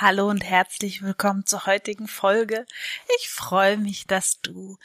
Hallo 0.00 0.30
und 0.30 0.42
herzlich 0.42 1.02
willkommen 1.02 1.44
zur 1.44 1.66
heutigen 1.66 2.08
Folge. 2.08 2.64
Ich 3.18 3.28
freue 3.28 3.76
mich, 3.76 4.06
dass 4.06 4.40
du 4.40 4.78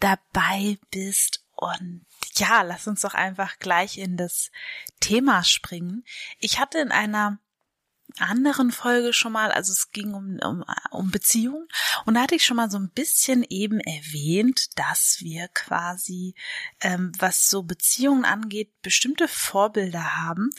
dabei 0.00 0.76
bist 0.90 1.44
und 1.54 2.04
ja, 2.34 2.62
lass 2.62 2.88
uns 2.88 3.02
doch 3.02 3.14
einfach 3.14 3.60
gleich 3.60 3.96
in 3.96 4.16
das 4.16 4.50
Thema 4.98 5.44
springen. 5.44 6.04
Ich 6.40 6.58
hatte 6.58 6.78
in 6.78 6.90
einer 6.90 7.38
anderen 8.18 8.70
Folge 8.70 9.12
schon 9.12 9.32
mal, 9.32 9.50
also 9.50 9.72
es 9.72 9.90
ging 9.90 10.14
um, 10.14 10.38
um, 10.42 10.64
um 10.90 11.10
Beziehungen 11.10 11.66
und 12.04 12.14
da 12.14 12.22
hatte 12.22 12.34
ich 12.34 12.44
schon 12.44 12.56
mal 12.56 12.70
so 12.70 12.78
ein 12.78 12.90
bisschen 12.90 13.44
eben 13.48 13.80
erwähnt, 13.80 14.78
dass 14.78 15.18
wir 15.20 15.48
quasi, 15.48 16.34
ähm, 16.80 17.12
was 17.18 17.50
so 17.50 17.62
Beziehungen 17.62 18.24
angeht, 18.24 18.70
bestimmte 18.82 19.28
Vorbilder 19.28 20.16
haben, 20.16 20.50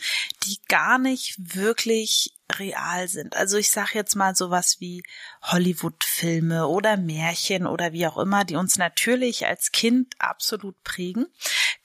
die 0.44 0.60
gar 0.68 0.98
nicht 0.98 1.54
wirklich 1.54 2.34
real 2.56 3.08
sind. 3.08 3.36
Also 3.36 3.58
ich 3.58 3.70
sage 3.70 3.90
jetzt 3.94 4.14
mal 4.14 4.34
sowas 4.34 4.76
wie 4.80 5.02
Hollywood-Filme 5.42 6.66
oder 6.66 6.96
Märchen 6.96 7.66
oder 7.66 7.92
wie 7.92 8.06
auch 8.06 8.16
immer, 8.16 8.44
die 8.44 8.56
uns 8.56 8.78
natürlich 8.78 9.46
als 9.46 9.72
Kind 9.72 10.14
absolut 10.18 10.82
prägen. 10.82 11.26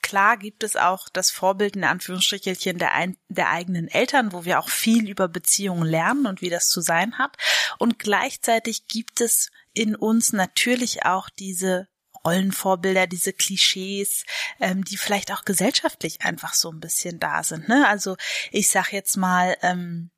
Klar 0.04 0.36
gibt 0.36 0.62
es 0.64 0.76
auch 0.76 1.08
das 1.08 1.30
Vorbild 1.30 1.76
in 1.76 1.84
Anführungsstrichelchen 1.84 2.76
der, 2.76 2.92
ein, 2.92 3.16
der 3.30 3.48
eigenen 3.48 3.88
Eltern, 3.88 4.34
wo 4.34 4.44
wir 4.44 4.58
auch 4.58 4.68
viel 4.68 5.08
über 5.08 5.28
Beziehungen 5.28 5.86
lernen 5.86 6.26
und 6.26 6.42
wie 6.42 6.50
das 6.50 6.68
zu 6.68 6.82
sein 6.82 7.16
hat. 7.16 7.38
Und 7.78 7.98
gleichzeitig 7.98 8.86
gibt 8.86 9.22
es 9.22 9.50
in 9.72 9.96
uns 9.96 10.34
natürlich 10.34 11.06
auch 11.06 11.30
diese 11.30 11.88
Rollenvorbilder, 12.22 13.06
diese 13.06 13.32
Klischees, 13.32 14.26
ähm, 14.60 14.84
die 14.84 14.98
vielleicht 14.98 15.32
auch 15.32 15.46
gesellschaftlich 15.46 16.20
einfach 16.20 16.52
so 16.52 16.70
ein 16.70 16.80
bisschen 16.80 17.18
da 17.18 17.42
sind. 17.42 17.66
Ne? 17.70 17.88
Also 17.88 18.18
ich 18.50 18.68
sag 18.68 18.92
jetzt 18.92 19.16
mal, 19.16 19.56
ähm, 19.62 20.10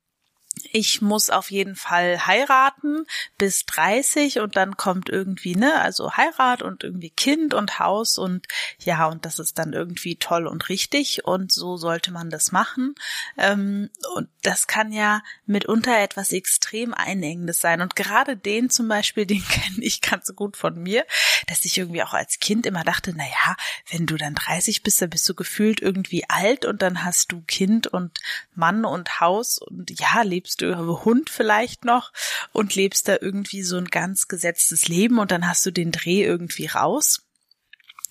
ich 0.71 1.01
muss 1.01 1.29
auf 1.29 1.51
jeden 1.51 1.75
Fall 1.75 2.25
heiraten 2.25 3.05
bis 3.37 3.65
30 3.65 4.39
und 4.39 4.55
dann 4.55 4.77
kommt 4.77 5.09
irgendwie, 5.09 5.55
ne, 5.55 5.81
also 5.81 6.15
Heirat 6.15 6.61
und 6.61 6.83
irgendwie 6.83 7.09
Kind 7.09 7.53
und 7.53 7.79
Haus 7.79 8.17
und 8.17 8.47
ja, 8.79 9.07
und 9.07 9.25
das 9.25 9.39
ist 9.39 9.57
dann 9.59 9.73
irgendwie 9.73 10.15
toll 10.15 10.47
und 10.47 10.69
richtig 10.69 11.25
und 11.25 11.51
so 11.51 11.77
sollte 11.77 12.11
man 12.11 12.29
das 12.29 12.51
machen. 12.51 12.95
Ähm, 13.37 13.89
und 14.15 14.29
das 14.43 14.67
kann 14.67 14.91
ja 14.91 15.21
mitunter 15.45 15.99
etwas 15.99 16.31
extrem 16.31 16.93
Einengendes 16.93 17.61
sein. 17.61 17.81
Und 17.81 17.95
gerade 17.95 18.37
den 18.37 18.69
zum 18.69 18.87
Beispiel, 18.87 19.25
den 19.27 19.45
kenne 19.47 19.77
ich 19.79 20.01
ganz 20.01 20.33
gut 20.35 20.57
von 20.57 20.81
mir, 20.81 21.05
dass 21.47 21.65
ich 21.65 21.77
irgendwie 21.77 22.03
auch 22.03 22.13
als 22.13 22.39
Kind 22.39 22.65
immer 22.65 22.83
dachte, 22.83 23.13
na 23.15 23.25
ja, 23.25 23.55
wenn 23.91 24.05
du 24.05 24.15
dann 24.15 24.35
30 24.35 24.83
bist, 24.83 25.01
dann 25.01 25.09
bist 25.09 25.27
du 25.27 25.35
gefühlt 25.35 25.81
irgendwie 25.81 26.29
alt 26.29 26.65
und 26.65 26.81
dann 26.81 27.03
hast 27.03 27.31
du 27.31 27.41
Kind 27.41 27.87
und 27.87 28.19
Mann 28.55 28.85
und 28.85 29.19
Haus 29.19 29.57
und 29.57 29.99
ja, 29.99 30.21
lebst 30.21 30.46
lebst 30.47 30.61
du 30.61 31.03
Hund 31.03 31.29
vielleicht 31.29 31.83
noch 31.83 32.13
und 32.53 32.73
lebst 32.75 33.09
da 33.09 33.17
irgendwie 33.19 33.63
so 33.63 33.77
ein 33.77 33.85
ganz 33.87 34.29
gesetztes 34.29 34.87
Leben 34.87 35.19
und 35.19 35.31
dann 35.31 35.47
hast 35.47 35.65
du 35.65 35.71
den 35.71 35.91
Dreh 35.91 36.23
irgendwie 36.23 36.67
raus. 36.67 37.23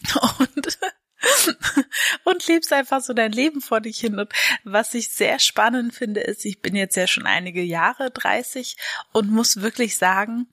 Und 0.38 0.78
und 2.24 2.46
lebst 2.46 2.72
einfach 2.74 3.00
so 3.00 3.14
dein 3.14 3.32
Leben 3.32 3.62
vor 3.62 3.80
dich 3.80 3.98
hin. 3.98 4.18
Und 4.18 4.30
was 4.64 4.92
ich 4.92 5.08
sehr 5.08 5.38
spannend 5.38 5.94
finde, 5.94 6.20
ist, 6.20 6.44
ich 6.44 6.60
bin 6.60 6.76
jetzt 6.76 6.94
ja 6.94 7.06
schon 7.06 7.24
einige 7.24 7.62
Jahre 7.62 8.10
30 8.10 8.76
und 9.12 9.30
muss 9.30 9.62
wirklich 9.62 9.96
sagen, 9.96 10.46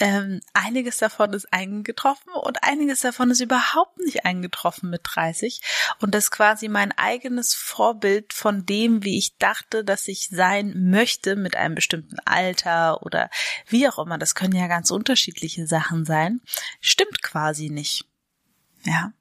ähm, 0.00 0.40
einiges 0.54 0.98
davon 0.98 1.32
ist 1.32 1.52
eingetroffen 1.52 2.32
und 2.32 2.62
einiges 2.62 3.00
davon 3.00 3.30
ist 3.30 3.40
überhaupt 3.40 3.98
nicht 3.98 4.24
eingetroffen 4.24 4.90
mit 4.90 5.02
30. 5.04 5.60
Und 6.00 6.14
das 6.14 6.24
ist 6.24 6.30
quasi 6.30 6.68
mein 6.68 6.92
eigenes 6.96 7.54
Vorbild 7.54 8.32
von 8.32 8.64
dem, 8.64 9.04
wie 9.04 9.18
ich 9.18 9.38
dachte, 9.38 9.84
dass 9.84 10.08
ich 10.08 10.28
sein 10.28 10.90
möchte 10.90 11.36
mit 11.36 11.56
einem 11.56 11.74
bestimmten 11.74 12.18
Alter 12.24 13.02
oder 13.02 13.30
wie 13.66 13.88
auch 13.88 13.98
immer. 13.98 14.18
Das 14.18 14.34
können 14.34 14.54
ja 14.54 14.68
ganz 14.68 14.90
unterschiedliche 14.90 15.66
Sachen 15.66 16.04
sein. 16.04 16.40
Stimmt 16.80 17.22
quasi 17.22 17.68
nicht. 17.68 18.04
Ja. 18.84 19.12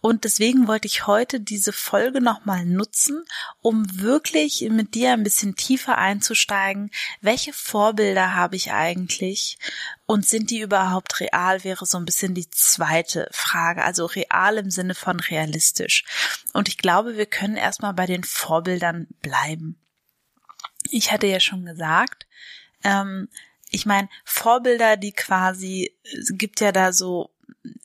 Und 0.00 0.24
deswegen 0.24 0.68
wollte 0.68 0.86
ich 0.86 1.06
heute 1.06 1.40
diese 1.40 1.72
Folge 1.72 2.20
nochmal 2.20 2.64
nutzen, 2.64 3.24
um 3.60 3.84
wirklich 4.00 4.66
mit 4.70 4.94
dir 4.94 5.12
ein 5.12 5.24
bisschen 5.24 5.56
tiefer 5.56 5.98
einzusteigen. 5.98 6.90
Welche 7.20 7.52
Vorbilder 7.52 8.34
habe 8.34 8.56
ich 8.56 8.72
eigentlich? 8.72 9.58
Und 10.06 10.26
sind 10.26 10.50
die 10.50 10.60
überhaupt 10.60 11.20
real, 11.20 11.64
wäre 11.64 11.84
so 11.84 11.98
ein 11.98 12.04
bisschen 12.04 12.34
die 12.34 12.48
zweite 12.50 13.28
Frage. 13.32 13.84
Also 13.84 14.06
real 14.06 14.58
im 14.58 14.70
Sinne 14.70 14.94
von 14.94 15.20
realistisch. 15.20 16.04
Und 16.52 16.68
ich 16.68 16.78
glaube, 16.78 17.16
wir 17.16 17.26
können 17.26 17.56
erstmal 17.56 17.92
bei 17.92 18.06
den 18.06 18.24
Vorbildern 18.24 19.08
bleiben. 19.20 19.76
Ich 20.90 21.12
hatte 21.12 21.26
ja 21.26 21.40
schon 21.40 21.66
gesagt, 21.66 22.26
ähm, 22.84 23.28
ich 23.70 23.84
meine, 23.84 24.08
Vorbilder, 24.24 24.96
die 24.96 25.12
quasi, 25.12 25.94
es 26.04 26.32
gibt 26.34 26.60
ja 26.60 26.72
da 26.72 26.92
so 26.92 27.30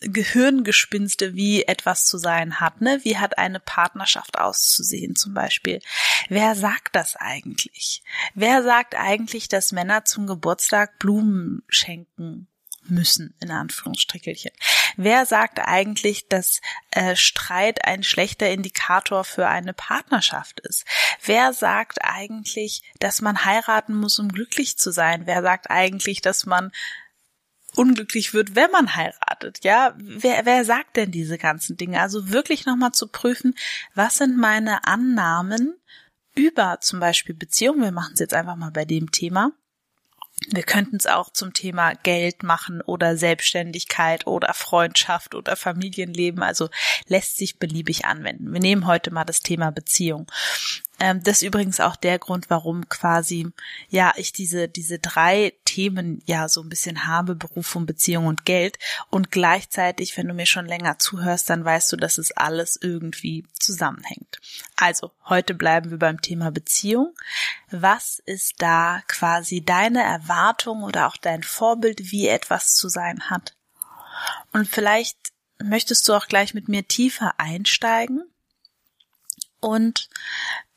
Gehirngespinste, 0.02 1.34
wie 1.34 1.64
etwas 1.64 2.06
zu 2.06 2.18
sein 2.18 2.60
hat, 2.60 2.82
ne? 2.82 3.00
Wie 3.04 3.18
hat 3.18 3.38
eine 3.38 3.60
Partnerschaft 3.60 4.38
auszusehen 4.38 5.16
zum 5.16 5.34
Beispiel? 5.34 5.82
Wer 6.30 6.56
sagt 6.56 6.96
das 6.96 7.16
eigentlich? 7.16 8.04
Wer 8.34 8.64
sagt 8.64 8.96
eigentlich, 8.96 9.48
dass 9.48 9.72
Männer 9.72 10.06
zum 10.06 10.28
Geburtstag 10.28 11.00
Blumen 11.00 11.64
schenken 11.68 12.48
müssen, 12.90 13.36
in 13.40 13.52
Anführungsstrichelchen. 13.52 14.52
Wer 14.98 15.26
sagt 15.26 15.60
eigentlich, 15.60 16.28
dass 16.28 16.62
äh, 16.92 17.16
Streit 17.16 17.86
ein 17.86 18.04
schlechter 18.04 18.50
Indikator 18.50 19.24
für 19.24 19.48
eine 19.48 19.74
Partnerschaft 19.74 20.60
ist? 20.62 20.86
Wer 21.24 21.54
sagt 21.54 22.00
eigentlich, 22.02 22.82
dass 23.00 23.22
man 23.22 23.46
heiraten 23.46 23.96
muss, 23.96 24.20
um 24.20 24.30
glücklich 24.30 24.78
zu 24.78 24.92
sein? 24.92 25.26
Wer 25.26 25.42
sagt 25.42 25.70
eigentlich, 25.70 26.22
dass 26.22 26.46
man 26.46 26.72
unglücklich 27.76 28.34
wird, 28.34 28.56
wenn 28.56 28.72
man 28.72 28.96
heiratet. 28.96 29.60
Ja, 29.64 29.94
wer, 29.98 30.46
wer 30.46 30.66
sagt 30.66 30.98
denn 30.98 31.12
diese 31.12 31.38
ganzen 31.38 31.78
Dinge? 31.78 32.00
Also 32.00 32.30
wirklich 32.30 32.66
nochmal 32.66 32.92
zu 32.92 33.08
prüfen, 33.08 33.56
was 33.96 34.18
sind 34.18 34.38
meine 34.38 34.86
Annahmen 34.86 35.76
über 36.36 36.80
zum 36.82 37.00
Beispiel 37.00 37.36
Beziehungen. 37.36 37.82
Wir 37.82 37.92
machen 37.92 38.14
es 38.14 38.20
jetzt 38.20 38.34
einfach 38.34 38.56
mal 38.56 38.72
bei 38.72 38.86
dem 38.86 39.12
Thema. 39.12 39.52
Wir 40.50 40.64
könnten 40.64 40.98
es 40.98 41.06
auch 41.08 41.30
zum 41.32 41.54
Thema 41.54 41.94
Geld 41.94 42.44
machen 42.44 42.82
oder 42.82 43.16
Selbstständigkeit 43.18 44.28
oder 44.28 44.54
Freundschaft 44.54 45.36
oder 45.36 45.56
Familienleben. 45.56 46.42
Also 46.44 46.70
lässt 47.08 47.38
sich 47.38 47.60
beliebig 47.60 48.06
anwenden. 48.06 48.52
Wir 48.52 48.60
nehmen 48.60 48.88
heute 48.88 49.12
mal 49.12 49.24
das 49.24 49.42
Thema 49.42 49.72
Beziehung. 49.72 50.28
Ähm, 51.04 51.22
das 51.22 51.42
ist 51.42 51.44
übrigens 51.44 51.82
auch 51.82 51.98
der 51.98 52.18
Grund, 52.18 52.50
warum 52.50 52.88
quasi, 52.88 53.52
ja, 53.90 54.14
ich 54.16 54.32
diese, 54.32 54.70
diese 54.70 55.00
drei 55.00 55.52
Themen 55.66 56.22
ja 56.26 56.48
so 56.48 56.62
ein 56.62 56.70
bisschen 56.70 57.06
habe, 57.06 57.36
Berufung, 57.36 57.86
Beziehung 57.86 58.26
und 58.26 58.46
Geld. 58.46 58.80
Und 59.10 59.30
gleichzeitig, 59.30 60.16
wenn 60.16 60.30
du 60.30 60.34
mir 60.34 60.46
schon 60.46 60.66
länger 60.66 61.00
zuhörst, 61.00 61.50
dann 61.50 61.66
weißt 61.66 61.92
du, 61.92 61.98
dass 61.98 62.18
es 62.18 62.32
alles 62.32 62.80
irgendwie 62.82 63.46
zusammenhängt. 63.60 64.40
Also, 64.78 65.12
heute 65.26 65.54
bleiben 65.54 65.92
wir 65.92 66.00
beim 66.00 66.22
Thema 66.22 66.52
Beziehung. 66.52 67.14
Was 67.70 68.20
ist 68.26 68.62
da 68.62 69.02
quasi 69.10 69.60
deine 69.60 70.04
Erwartung 70.04 70.84
oder 70.84 71.08
auch 71.08 71.18
dein 71.18 71.44
Vorbild, 71.44 72.14
wie 72.14 72.30
etwas 72.30 72.76
zu 72.76 72.88
sein 72.88 73.30
hat? 73.30 73.58
Und 74.54 74.70
vielleicht 74.70 75.18
möchtest 75.62 76.08
du 76.08 76.14
auch 76.14 76.28
gleich 76.28 76.54
mit 76.54 76.70
mir 76.70 76.88
tiefer 76.88 77.34
einsteigen 77.42 78.24
und 79.60 80.08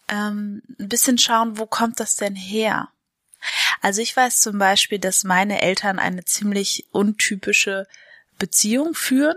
ähm, 0.09 0.63
ein 0.79 0.89
bisschen 0.89 1.19
schauen, 1.19 1.59
wo 1.59 1.67
kommt 1.67 2.01
das 2.01 2.17
denn 2.17 2.35
her? 2.35 2.89
Also 3.81 4.01
ich 4.01 4.17
weiß 4.17 4.41
zum 4.41 4.59
Beispiel, 4.59 4.99
dass 4.99 5.25
meine 5.25 5.63
Eltern 5.63 5.99
eine 5.99 6.25
ziemlich 6.25 6.87
untypische 6.93 7.87
Beziehung 8.39 8.95
führen. 8.95 9.37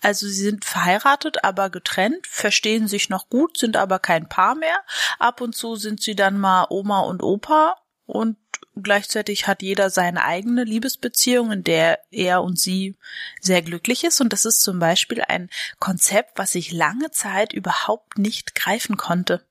Also 0.00 0.26
sie 0.26 0.42
sind 0.44 0.64
verheiratet, 0.64 1.44
aber 1.44 1.68
getrennt, 1.68 2.26
verstehen 2.26 2.88
sich 2.88 3.10
noch 3.10 3.28
gut, 3.28 3.58
sind 3.58 3.76
aber 3.76 3.98
kein 3.98 4.28
Paar 4.28 4.54
mehr. 4.54 4.80
Ab 5.18 5.40
und 5.40 5.54
zu 5.54 5.76
sind 5.76 6.02
sie 6.02 6.14
dann 6.14 6.38
mal 6.38 6.66
Oma 6.70 7.00
und 7.00 7.22
Opa 7.22 7.76
und 8.06 8.38
gleichzeitig 8.82 9.46
hat 9.46 9.62
jeder 9.62 9.90
seine 9.90 10.24
eigene 10.24 10.64
Liebesbeziehung, 10.64 11.52
in 11.52 11.64
der 11.64 12.00
er 12.10 12.42
und 12.42 12.58
sie 12.58 12.96
sehr 13.40 13.60
glücklich 13.60 14.04
ist. 14.04 14.20
Und 14.20 14.32
das 14.32 14.46
ist 14.46 14.62
zum 14.62 14.78
Beispiel 14.78 15.20
ein 15.20 15.50
Konzept, 15.78 16.38
was 16.38 16.54
ich 16.54 16.72
lange 16.72 17.10
Zeit 17.10 17.52
überhaupt 17.52 18.18
nicht 18.18 18.54
greifen 18.54 18.96
konnte. 18.96 19.44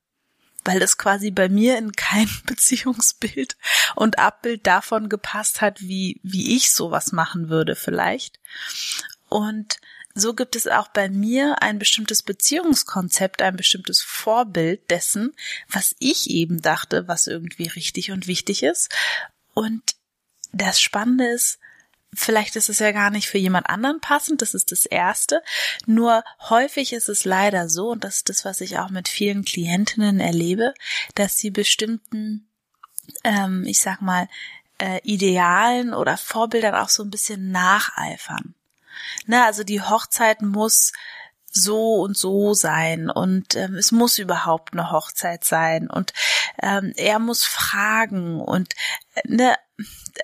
Weil 0.64 0.82
es 0.82 0.98
quasi 0.98 1.32
bei 1.32 1.50
mir 1.50 1.78
in 1.78 1.92
kein 1.94 2.30
Beziehungsbild 2.46 3.58
und 3.96 4.20
Abbild 4.20 4.68
davon 4.68 5.10
gepasst 5.10 5.62
hat, 5.62 5.82
wie, 5.82 6.20
wie 6.24 6.56
ich 6.56 6.72
sowas 6.72 7.12
machen 7.12 7.50
würde 7.50 7.76
vielleicht. 7.76 8.40
Und 9.28 9.80
so 10.16 10.34
gibt 10.34 10.56
es 10.56 10.68
auch 10.68 10.90
bei 10.90 11.10
mir 11.10 11.62
ein 11.62 11.80
bestimmtes 11.80 12.24
Beziehungskonzept, 12.24 13.42
ein 13.42 13.56
bestimmtes 13.56 14.02
Vorbild 14.02 14.90
dessen, 14.90 15.34
was 15.70 15.96
ich 16.00 16.30
eben 16.30 16.62
dachte, 16.62 17.08
was 17.08 17.28
irgendwie 17.28 17.68
richtig 17.68 18.12
und 18.12 18.28
wichtig 18.28 18.64
ist. 18.64 18.90
Und 19.54 19.96
das 20.52 20.82
Spannende 20.82 21.28
ist, 21.28 21.60
vielleicht 22.14 22.56
ist 22.56 22.70
es 22.70 22.80
ja 22.80 22.92
gar 22.92 23.10
nicht 23.10 23.28
für 23.28 23.38
jemand 23.38 23.70
anderen 23.70 24.02
passend, 24.02 24.42
das 24.42 24.54
ist 24.54 24.72
das 24.72 24.86
Erste. 24.86 25.42
Nur 25.86 26.24
häufig 26.50 26.94
ist 26.94 27.10
es 27.10 27.26
leider 27.26 27.70
so, 27.70 27.90
und 27.90 28.04
das 28.04 28.18
ist 28.18 28.30
das, 28.30 28.46
was 28.46 28.62
ich 28.62 28.80
auch 28.80 28.90
mit 28.90 29.08
vielen 29.08 29.46
Klientinnen 29.46 30.20
erlebe, 30.20 30.74
dass 31.16 31.38
sie 31.38 31.52
bestimmten, 31.52 32.48
ähm, 33.24 33.64
ich 33.66 33.82
sag 33.82 34.02
mal, 34.02 34.28
äh, 34.80 35.00
Idealen 35.04 35.94
oder 35.94 36.18
Vorbildern 36.18 36.76
auch 36.76 36.90
so 36.90 37.04
ein 37.04 37.12
bisschen 37.12 37.52
nacheifern. 37.52 38.56
Ne, 39.26 39.44
also 39.46 39.64
die 39.64 39.82
Hochzeit 39.82 40.42
muss 40.42 40.92
so 41.52 41.96
und 42.02 42.18
so 42.18 42.54
sein 42.54 43.10
und 43.10 43.56
ähm, 43.56 43.76
es 43.76 43.92
muss 43.92 44.20
überhaupt 44.20 44.74
eine 44.74 44.92
Hochzeit 44.92 45.44
sein 45.44 45.90
und 45.90 46.14
ähm, 46.62 46.94
er 46.96 47.20
muss 47.20 47.44
fragen 47.44 48.40
und 48.40 48.74
äh, 49.16 49.22
ne, 49.28 49.56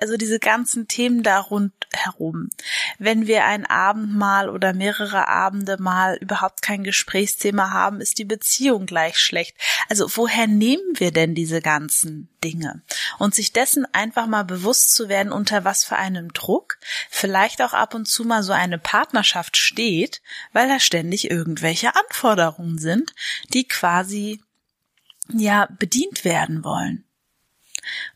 also 0.02 0.18
diese 0.18 0.40
ganzen 0.40 0.88
Themen 0.88 1.24
da 1.24 1.40
rundherum. 1.40 2.50
Wenn 2.98 3.28
wir 3.28 3.46
ein 3.46 3.66
Abendmahl 3.66 4.50
oder 4.50 4.74
mehrere 4.74 5.28
Abende 5.28 5.82
mal 5.82 6.18
überhaupt 6.18 6.62
kein 6.62 6.84
Gesprächsthema 6.84 7.72
haben, 7.72 8.02
ist 8.02 8.18
die 8.18 8.26
Beziehung 8.26 8.86
gleich 8.86 9.18
schlecht. 9.18 9.56
Also 9.90 10.08
woher 10.16 10.48
nehmen 10.48 10.84
wir 10.96 11.12
denn 11.12 11.36
diese 11.36 11.62
ganzen 11.62 12.30
Dinge? 12.44 12.82
Und 13.20 13.36
sich 13.36 13.54
dessen 13.54 13.86
einfach 13.94 14.28
mal 14.28 14.44
bewusst 14.44 14.94
zu 14.94 15.10
werden, 15.10 15.32
unter 15.32 15.64
was 15.64 15.84
für 15.84 15.96
einem 15.96 16.34
Druck 16.34 16.78
vielleicht 17.10 17.62
auch 17.62 17.74
ab 17.74 17.94
und 17.94 18.06
zu 18.06 18.26
mal 18.26 18.44
so 18.44 18.54
eine 18.54 18.78
Partnerschaft 18.78 19.58
steht, 19.58 20.22
weil 20.52 20.68
da 20.68 20.80
ständig 20.80 21.30
irgendwelche 21.30 21.96
Anforderungen 21.96 22.78
sind, 22.78 23.14
die 23.54 23.68
quasi 23.68 24.42
ja 25.34 25.68
bedient 25.80 26.24
werden 26.24 26.64
wollen. 26.64 27.05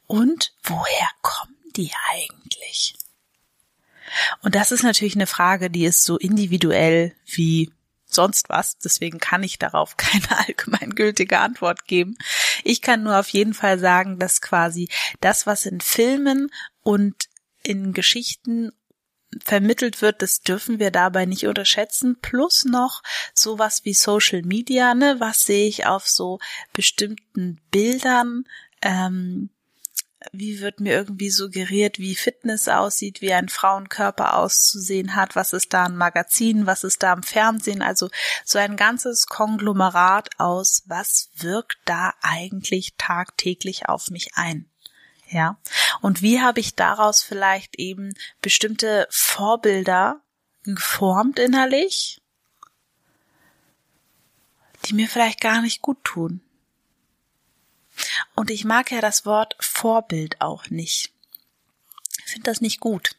Und 0.07 0.53
woher 0.63 1.09
kommen 1.21 1.55
die 1.75 1.91
eigentlich? 2.09 2.95
Und 4.41 4.55
das 4.55 4.71
ist 4.71 4.83
natürlich 4.83 5.15
eine 5.15 5.27
Frage, 5.27 5.69
die 5.69 5.85
ist 5.85 6.03
so 6.03 6.17
individuell 6.17 7.15
wie 7.25 7.71
sonst 8.05 8.49
was. 8.49 8.77
Deswegen 8.77 9.19
kann 9.19 9.43
ich 9.43 9.59
darauf 9.59 9.97
keine 9.97 10.47
allgemeingültige 10.47 11.39
Antwort 11.39 11.85
geben. 11.85 12.17
Ich 12.63 12.81
kann 12.81 13.03
nur 13.03 13.19
auf 13.19 13.29
jeden 13.29 13.53
Fall 13.53 13.79
sagen, 13.79 14.19
dass 14.19 14.41
quasi 14.41 14.89
das, 15.21 15.45
was 15.45 15.65
in 15.65 15.81
Filmen 15.81 16.51
und 16.81 17.29
in 17.63 17.93
Geschichten 17.93 18.71
vermittelt 19.43 20.01
wird, 20.01 20.23
das 20.23 20.41
dürfen 20.41 20.79
wir 20.79 20.89
dabei 20.89 21.25
nicht 21.25 21.45
unterschätzen. 21.45 22.17
Plus 22.19 22.65
noch 22.65 23.03
sowas 23.33 23.85
wie 23.85 23.93
Social 23.93 24.41
Media, 24.41 24.95
ne? 24.95 25.17
Was 25.19 25.45
sehe 25.45 25.67
ich 25.67 25.85
auf 25.85 26.07
so 26.07 26.39
bestimmten 26.73 27.61
Bildern? 27.69 28.45
Ähm, 28.81 29.49
wie 30.31 30.59
wird 30.59 30.79
mir 30.81 30.93
irgendwie 30.93 31.29
suggeriert, 31.29 31.97
wie 31.97 32.15
Fitness 32.15 32.67
aussieht, 32.67 33.21
wie 33.21 33.33
ein 33.33 33.47
Frauenkörper 33.47 34.35
auszusehen 34.35 35.15
hat, 35.15 35.35
was 35.35 35.53
ist 35.53 35.73
da 35.73 35.85
ein 35.85 35.95
Magazin, 35.95 36.65
was 36.65 36.83
ist 36.83 37.03
da 37.03 37.13
im 37.13 37.23
Fernsehen, 37.23 37.81
also 37.81 38.09
so 38.43 38.59
ein 38.59 38.75
ganzes 38.75 39.27
Konglomerat 39.27 40.29
aus, 40.37 40.83
was 40.87 41.29
wirkt 41.37 41.79
da 41.85 42.13
eigentlich 42.21 42.95
tagtäglich 42.97 43.87
auf 43.87 44.09
mich 44.09 44.31
ein. 44.35 44.69
Ja. 45.29 45.57
Und 46.01 46.21
wie 46.21 46.41
habe 46.41 46.59
ich 46.59 46.75
daraus 46.75 47.21
vielleicht 47.21 47.77
eben 47.77 48.13
bestimmte 48.41 49.07
Vorbilder 49.09 50.21
geformt 50.63 51.39
innerlich, 51.39 52.21
die 54.85 54.93
mir 54.93 55.07
vielleicht 55.07 55.39
gar 55.39 55.61
nicht 55.61 55.81
gut 55.81 56.03
tun. 56.03 56.41
Und 58.35 58.49
ich 58.49 58.65
mag 58.65 58.91
ja 58.91 59.01
das 59.01 59.25
Wort 59.25 59.55
Vorbild 59.79 60.41
auch 60.41 60.69
nicht. 60.69 61.13
Ich 62.25 62.33
finde 62.33 62.49
das 62.49 62.59
nicht 62.59 62.81
gut. 62.81 63.15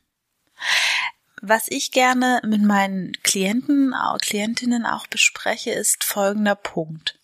Was 1.41 1.69
ich 1.69 1.91
gerne 1.91 2.43
mit 2.45 2.61
meinen 2.61 3.13
Klienten, 3.23 3.95
Klientinnen 4.21 4.85
auch 4.85 5.07
bespreche, 5.07 5.71
ist 5.71 6.05
folgender 6.05 6.55
Punkt. 6.57 7.19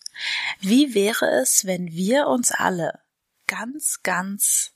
Wie 0.60 0.94
wäre 0.94 1.26
es, 1.42 1.66
wenn 1.66 1.92
wir 1.92 2.28
uns 2.28 2.50
alle 2.50 2.98
ganz, 3.46 4.02
ganz 4.02 4.72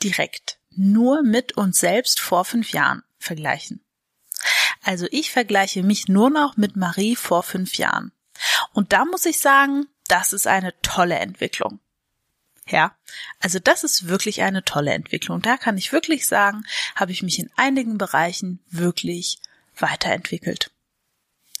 direkt 0.00 0.60
nur 0.70 1.24
mit 1.24 1.56
uns 1.56 1.80
selbst 1.80 2.20
vor 2.20 2.44
fünf 2.44 2.70
Jahren 2.70 3.02
vergleichen? 3.18 3.84
Also 4.84 5.08
ich 5.10 5.32
vergleiche 5.32 5.82
mich 5.82 6.06
nur 6.06 6.30
noch 6.30 6.56
mit 6.56 6.76
Marie 6.76 7.16
vor 7.16 7.42
fünf 7.42 7.74
Jahren. 7.74 8.12
Und 8.72 8.92
da 8.92 9.04
muss 9.04 9.26
ich 9.26 9.40
sagen, 9.40 9.88
das 10.06 10.32
ist 10.32 10.46
eine 10.46 10.80
tolle 10.82 11.16
Entwicklung. 11.16 11.80
Ja, 12.68 12.96
also 13.40 13.58
das 13.60 13.84
ist 13.84 14.08
wirklich 14.08 14.42
eine 14.42 14.64
tolle 14.64 14.92
Entwicklung. 14.92 15.40
Da 15.40 15.56
kann 15.56 15.78
ich 15.78 15.92
wirklich 15.92 16.26
sagen, 16.26 16.64
habe 16.96 17.12
ich 17.12 17.22
mich 17.22 17.38
in 17.38 17.50
einigen 17.56 17.96
Bereichen 17.96 18.60
wirklich 18.70 19.38
weiterentwickelt. 19.78 20.70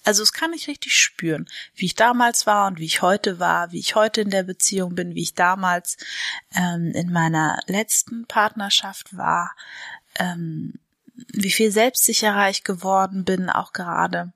Also 0.02 0.22
es 0.22 0.32
kann 0.32 0.52
ich 0.52 0.68
richtig 0.68 0.96
spüren, 0.96 1.48
wie 1.74 1.86
ich 1.86 1.96
damals 1.96 2.46
war 2.46 2.68
und 2.68 2.78
wie 2.78 2.84
ich 2.84 3.02
heute 3.02 3.40
war, 3.40 3.72
wie 3.72 3.80
ich 3.80 3.96
heute 3.96 4.20
in 4.20 4.30
der 4.30 4.44
Beziehung 4.44 4.94
bin, 4.94 5.14
wie 5.16 5.22
ich 5.22 5.34
damals 5.34 5.96
ähm, 6.54 6.92
in 6.94 7.12
meiner 7.12 7.58
letzten 7.66 8.24
Partnerschaft 8.26 9.16
war, 9.16 9.54
ähm, 10.18 10.74
wie 11.32 11.50
viel 11.50 11.72
selbstsicherer 11.72 12.50
ich 12.50 12.62
geworden 12.62 13.24
bin, 13.24 13.50
auch 13.50 13.72
gerade 13.72 14.32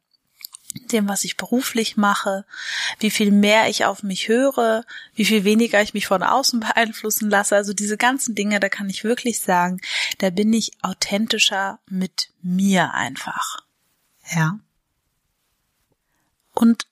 dem, 0.74 1.08
was 1.08 1.24
ich 1.24 1.36
beruflich 1.36 1.96
mache, 1.96 2.44
wie 2.98 3.10
viel 3.10 3.30
mehr 3.30 3.68
ich 3.68 3.84
auf 3.84 4.02
mich 4.02 4.28
höre, 4.28 4.84
wie 5.14 5.24
viel 5.24 5.44
weniger 5.44 5.82
ich 5.82 5.94
mich 5.94 6.06
von 6.06 6.22
außen 6.22 6.60
beeinflussen 6.74 7.30
lasse. 7.30 7.56
Also 7.56 7.72
diese 7.72 7.96
ganzen 7.96 8.34
Dinge, 8.34 8.60
da 8.60 8.68
kann 8.68 8.88
ich 8.88 9.04
wirklich 9.04 9.40
sagen, 9.40 9.80
da 10.18 10.30
bin 10.30 10.52
ich 10.52 10.72
authentischer 10.82 11.80
mit 11.86 12.30
mir 12.42 12.94
einfach. 12.94 13.64
Ja. 14.30 14.58
Und 16.54 16.86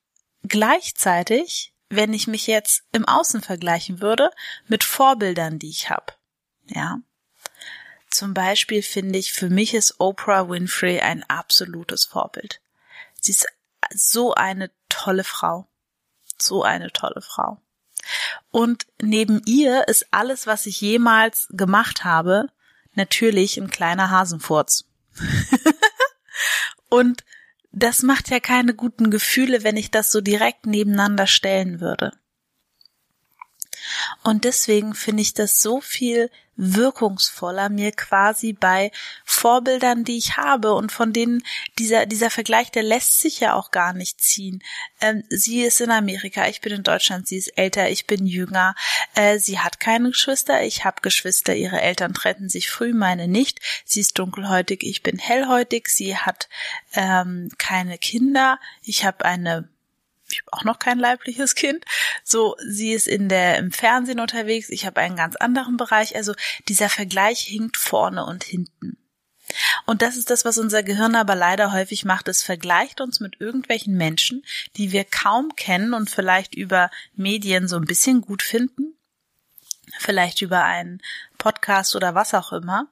gleichzeitig, 0.47 1.73
wenn 1.89 2.13
ich 2.13 2.27
mich 2.27 2.47
jetzt 2.47 2.83
im 2.93 3.07
Außen 3.07 3.43
vergleichen 3.43 4.01
würde 4.01 4.31
mit 4.67 4.85
Vorbildern, 4.85 5.59
die 5.59 5.71
ich 5.71 5.91
habe. 5.91 6.13
Ja. 6.67 7.01
Zum 8.11 8.35
Beispiel 8.35 8.83
finde 8.83 9.19
ich, 9.19 9.33
für 9.33 9.51
mich 9.51 9.75
ist 9.75 10.01
Oprah 10.01 10.49
Winfrey 10.49 11.01
ein 11.01 11.23
absolutes 11.25 12.07
Vorbild. 12.07 12.61
Sie 13.21 13.33
ist 13.33 13.47
so 13.95 14.35
eine 14.35 14.71
tolle 14.89 15.25
Frau. 15.25 15.69
So 16.39 16.63
eine 16.63 16.91
tolle 16.93 17.21
Frau. 17.21 17.61
Und 18.51 18.87
neben 19.03 19.43
ihr 19.45 19.89
ist 19.89 20.07
alles, 20.11 20.47
was 20.47 20.67
ich 20.67 20.81
jemals 20.81 21.49
gemacht 21.51 22.05
habe, 22.05 22.49
natürlich 22.95 23.59
ein 23.59 23.71
kleiner 23.71 24.11
Hasenfurz. 24.11 24.85
und 26.89 27.25
das 27.73 28.03
macht 28.03 28.31
ja 28.31 28.41
keine 28.41 28.75
guten 28.75 29.11
Gefühle, 29.11 29.63
wenn 29.63 29.77
ich 29.77 29.91
das 29.91 30.11
so 30.11 30.21
direkt 30.21 30.67
nebeneinander 30.67 31.27
stellen 31.27 31.81
würde. 31.81 32.13
Und 34.23 34.45
deswegen 34.45 34.95
finde 34.95 35.23
ich 35.23 35.35
das 35.35 35.61
so 35.61 35.81
viel 35.81 36.31
wirkungsvoller, 36.59 37.69
mir 37.71 37.93
quasi 37.93 38.53
bei 38.53 38.91
Vorbildern, 39.25 40.05
die 40.05 40.19
ich 40.19 40.37
habe 40.37 40.75
und 40.75 40.93
von 40.93 41.13
denen 41.13 41.43
dieser, 41.79 42.05
dieser 42.05 42.31
Vergleich, 42.31 42.71
der 42.71 42.83
lässt 42.83 43.21
sich 43.21 43.41
ja 43.41 43.55
auch 43.55 43.71
gar 43.71 43.93
nicht 43.93 44.21
ziehen. 44.21 44.63
Ähm, 45.01 45.23
sie 45.31 45.63
ist 45.63 45.81
in 45.81 45.91
Amerika, 45.91 46.49
ich 46.49 46.61
bin 46.61 46.73
in 46.73 46.83
Deutschland, 46.83 47.29
sie 47.29 47.37
ist 47.37 47.57
älter, 47.57 47.89
ich 47.89 48.07
bin 48.07 48.27
jünger, 48.27 48.75
äh, 49.15 49.39
sie 49.39 49.61
hat 49.61 49.79
keine 49.79 50.11
Geschwister, 50.11 50.63
ich 50.65 50.85
habe 50.85 51.01
Geschwister, 51.01 51.55
ihre 51.55 51.81
Eltern 51.81 52.13
trennten 52.13 52.49
sich 52.49 52.69
früh, 52.69 52.93
meine 52.93 53.29
nicht, 53.29 53.61
sie 53.85 54.01
ist 54.01 54.19
dunkelhäutig, 54.19 54.83
ich 54.83 55.05
bin 55.05 55.19
hellhäutig, 55.19 55.89
sie 55.89 56.17
hat 56.17 56.49
ähm, 56.95 57.51
keine 57.57 57.99
Kinder, 57.99 58.59
ich 58.83 59.05
habe 59.05 59.25
eine 59.25 59.69
ich 60.31 60.41
habe 60.41 60.53
auch 60.53 60.65
noch 60.65 60.79
kein 60.79 60.99
leibliches 60.99 61.55
Kind. 61.55 61.85
So, 62.25 62.57
sie 62.67 62.93
ist 62.93 63.09
in 63.09 63.29
der 63.29 63.59
im 63.59 63.73
Fernsehen 63.73 64.21
unterwegs, 64.21 64.69
ich 64.69 64.87
habe 64.87 65.01
einen 65.01 65.17
ganz 65.17 65.37
anderen 65.37 65.77
Bereich. 65.77 66.17
Also 66.17 66.35
dieser 66.69 66.89
Vergleich 66.89 67.41
hinkt 67.41 67.77
vorne 67.77 68.25
und 68.25 68.45
hinten. 68.45 68.97
Und 69.87 70.03
das 70.03 70.17
ist 70.17 70.29
das, 70.29 70.45
was 70.45 70.59
unser 70.59 70.83
Gehirn 70.83 71.15
aber 71.15 71.35
leider 71.35 71.73
häufig 71.73 72.05
macht. 72.05 72.29
Es 72.29 72.43
vergleicht 72.43 73.01
uns 73.01 73.21
mit 73.21 73.41
irgendwelchen 73.41 73.97
Menschen, 73.97 74.45
die 74.77 74.93
wir 74.93 75.05
kaum 75.05 75.57
kennen 75.57 75.95
und 75.95 76.11
vielleicht 76.11 76.55
über 76.55 76.91
Medien 77.15 77.67
so 77.67 77.77
ein 77.77 77.87
bisschen 77.87 78.21
gut 78.21 78.43
finden. 78.43 78.95
vielleicht 79.99 80.43
über 80.43 80.65
einen 80.65 81.01
Podcast 81.39 81.97
oder 81.97 82.15
was 82.15 82.35
auch 82.35 82.53
immer. 82.53 82.89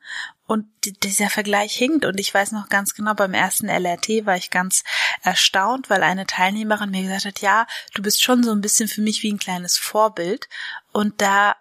Und 0.46 0.66
dieser 1.02 1.28
Vergleich 1.28 1.74
hinkt. 1.74 2.04
Und 2.04 2.20
ich 2.20 2.32
weiß 2.32 2.52
noch 2.52 2.68
ganz 2.68 2.94
genau, 2.94 3.14
beim 3.14 3.34
ersten 3.34 3.68
LRT 3.68 4.26
war 4.26 4.36
ich 4.36 4.50
ganz 4.50 4.84
erstaunt, 5.22 5.90
weil 5.90 6.02
eine 6.02 6.26
Teilnehmerin 6.26 6.90
mir 6.90 7.02
gesagt 7.02 7.24
hat, 7.24 7.40
ja, 7.40 7.66
du 7.94 8.02
bist 8.02 8.22
schon 8.22 8.44
so 8.44 8.52
ein 8.52 8.60
bisschen 8.60 8.88
für 8.88 9.00
mich 9.00 9.22
wie 9.22 9.32
ein 9.32 9.38
kleines 9.38 9.76
Vorbild. 9.76 10.48
Und 10.92 11.20
da 11.20 11.56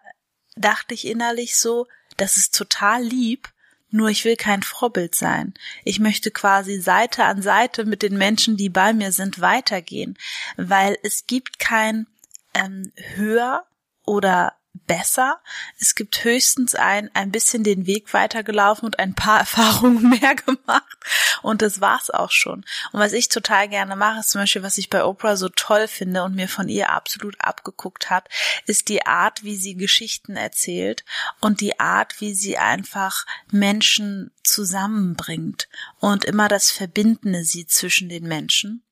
dachte 0.56 0.94
ich 0.94 1.08
innerlich 1.08 1.58
so, 1.58 1.88
das 2.18 2.38
ist 2.38 2.56
total 2.56 3.04
lieb, 3.04 3.52
nur 3.90 4.10
ich 4.10 4.26
will 4.26 4.36
kein 4.36 4.62
Vorbild 4.62 5.16
sein. 5.16 5.54
Ich 5.84 6.00
möchte 6.00 6.30
quasi 6.30 6.80
Seite 6.80 7.24
an 7.24 7.42
Seite 7.42 7.86
mit 7.86 8.02
den 8.02 8.18
Menschen, 8.18 8.58
die 8.58 8.70
bei 8.70 8.94
mir 8.94 9.12
sind, 9.12 9.42
weitergehen, 9.42 10.18
weil 10.58 10.98
es 11.02 11.28
gibt 11.28 11.60
kein 11.60 12.08
ähm, 12.54 12.92
höher 13.16 13.66
oder 14.06 14.54
besser. 14.88 15.40
Es 15.80 15.96
gibt 15.96 16.24
höchstens 16.24 16.76
ein, 16.76 17.10
ein 17.14 17.32
bisschen 17.32 17.64
den 17.64 17.86
Weg 17.86 18.14
weitergelaufen 18.14 18.86
und 18.86 19.00
ein 19.00 19.14
paar 19.14 19.40
Erfahrungen 19.46 20.10
mehr 20.10 20.36
gemacht. 20.36 20.98
Und 21.42 21.62
das 21.62 21.82
war's 21.82 22.10
auch 22.10 22.32
schon. 22.32 22.66
Und 22.92 23.00
was 23.00 23.14
ich 23.14 23.30
total 23.30 23.68
gerne 23.68 23.96
mache, 23.96 24.20
ist 24.20 24.32
zum 24.32 24.42
Beispiel, 24.42 24.64
was 24.64 24.78
ich 24.78 24.90
bei 24.90 25.04
Oprah 25.04 25.36
so 25.36 25.50
toll 25.50 25.88
finde 25.88 26.24
und 26.24 26.36
mir 26.36 26.48
von 26.48 26.70
ihr 26.70 26.90
absolut 26.90 27.40
abgeguckt 27.40 28.10
hat, 28.10 28.28
ist 28.66 28.90
die 28.90 29.06
Art, 29.06 29.44
wie 29.44 29.56
sie 29.56 29.76
Geschichten 29.76 30.36
erzählt 30.36 31.06
und 31.42 31.62
die 31.62 31.80
Art, 31.80 32.20
wie 32.22 32.34
sie 32.34 32.58
einfach 32.58 33.26
Menschen 33.52 34.32
zusammenbringt 34.44 35.68
und 36.00 36.26
immer 36.26 36.48
das 36.48 36.72
Verbindende 36.72 37.44
sieht 37.44 37.72
zwischen 37.72 38.10
den 38.10 38.28
Menschen 38.28 38.84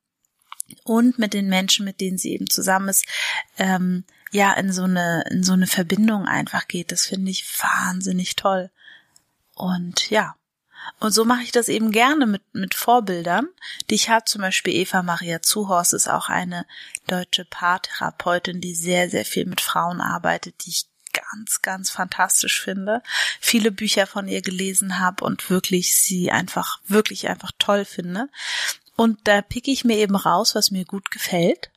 und 0.83 1.19
mit 1.19 1.33
den 1.33 1.47
Menschen, 1.47 1.85
mit 1.85 2.01
denen 2.01 2.17
sie 2.17 2.33
eben 2.33 2.49
zusammen 2.49 2.89
ist, 2.89 3.05
ähm, 3.57 4.05
ja 4.33 4.53
in 4.53 4.71
so 4.71 4.83
eine 4.83 5.23
in 5.29 5.43
so 5.43 5.53
eine 5.53 5.67
Verbindung 5.67 6.25
einfach 6.25 6.67
geht. 6.67 6.91
Das 6.91 7.05
finde 7.05 7.31
ich 7.31 7.45
wahnsinnig 7.59 8.35
toll. 8.35 8.69
Und 9.55 10.09
ja. 10.09 10.35
Und 10.99 11.11
so 11.11 11.23
mache 11.23 11.43
ich 11.43 11.51
das 11.53 11.69
eben 11.69 11.91
gerne 11.91 12.25
mit, 12.25 12.41
mit 12.51 12.73
Vorbildern, 12.75 13.47
die 13.89 13.95
ich 13.95 14.09
habe. 14.09 14.25
Zum 14.25 14.41
Beispiel 14.41 14.73
Eva 14.73 15.01
Maria 15.01 15.41
Zuhorst 15.41 15.93
ist 15.93 16.09
auch 16.09 16.27
eine 16.27 16.65
deutsche 17.07 17.45
Paartherapeutin, 17.45 18.59
die 18.59 18.75
sehr, 18.75 19.09
sehr 19.09 19.23
viel 19.23 19.45
mit 19.45 19.61
Frauen 19.61 20.01
arbeitet, 20.01 20.65
die 20.65 20.71
ich 20.71 20.85
ganz, 21.13 21.61
ganz 21.61 21.89
fantastisch 21.89 22.59
finde. 22.59 23.01
Viele 23.39 23.71
Bücher 23.71 24.07
von 24.07 24.27
ihr 24.27 24.41
gelesen 24.41 24.99
habe 24.99 25.23
und 25.23 25.49
wirklich 25.49 25.95
sie 25.95 26.31
einfach, 26.31 26.81
wirklich 26.87 27.29
einfach 27.29 27.51
toll 27.59 27.85
finde. 27.85 28.29
Und 28.97 29.19
da 29.25 29.41
picke 29.41 29.71
ich 29.71 29.85
mir 29.85 29.97
eben 29.97 30.15
raus, 30.15 30.53
was 30.53 30.71
mir 30.71 30.83
gut 30.83 31.11
gefällt. 31.11 31.71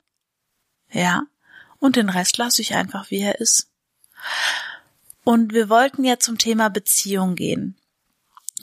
Ja 0.90 1.22
und 1.86 1.96
den 1.96 2.10
Rest 2.10 2.36
lasse 2.36 2.60
ich 2.60 2.74
einfach, 2.74 3.10
wie 3.10 3.20
er 3.20 3.40
ist. 3.40 3.68
Und 5.24 5.52
wir 5.52 5.68
wollten 5.68 6.04
ja 6.04 6.18
zum 6.18 6.38
Thema 6.38 6.68
Beziehung 6.68 7.34
gehen, 7.34 7.76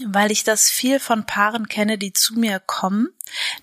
weil 0.06 0.32
ich 0.32 0.44
das 0.44 0.70
viel 0.70 1.00
von 1.00 1.26
Paaren 1.26 1.68
kenne, 1.68 1.98
die 1.98 2.14
zu 2.14 2.36
mir 2.36 2.60
kommen, 2.60 3.10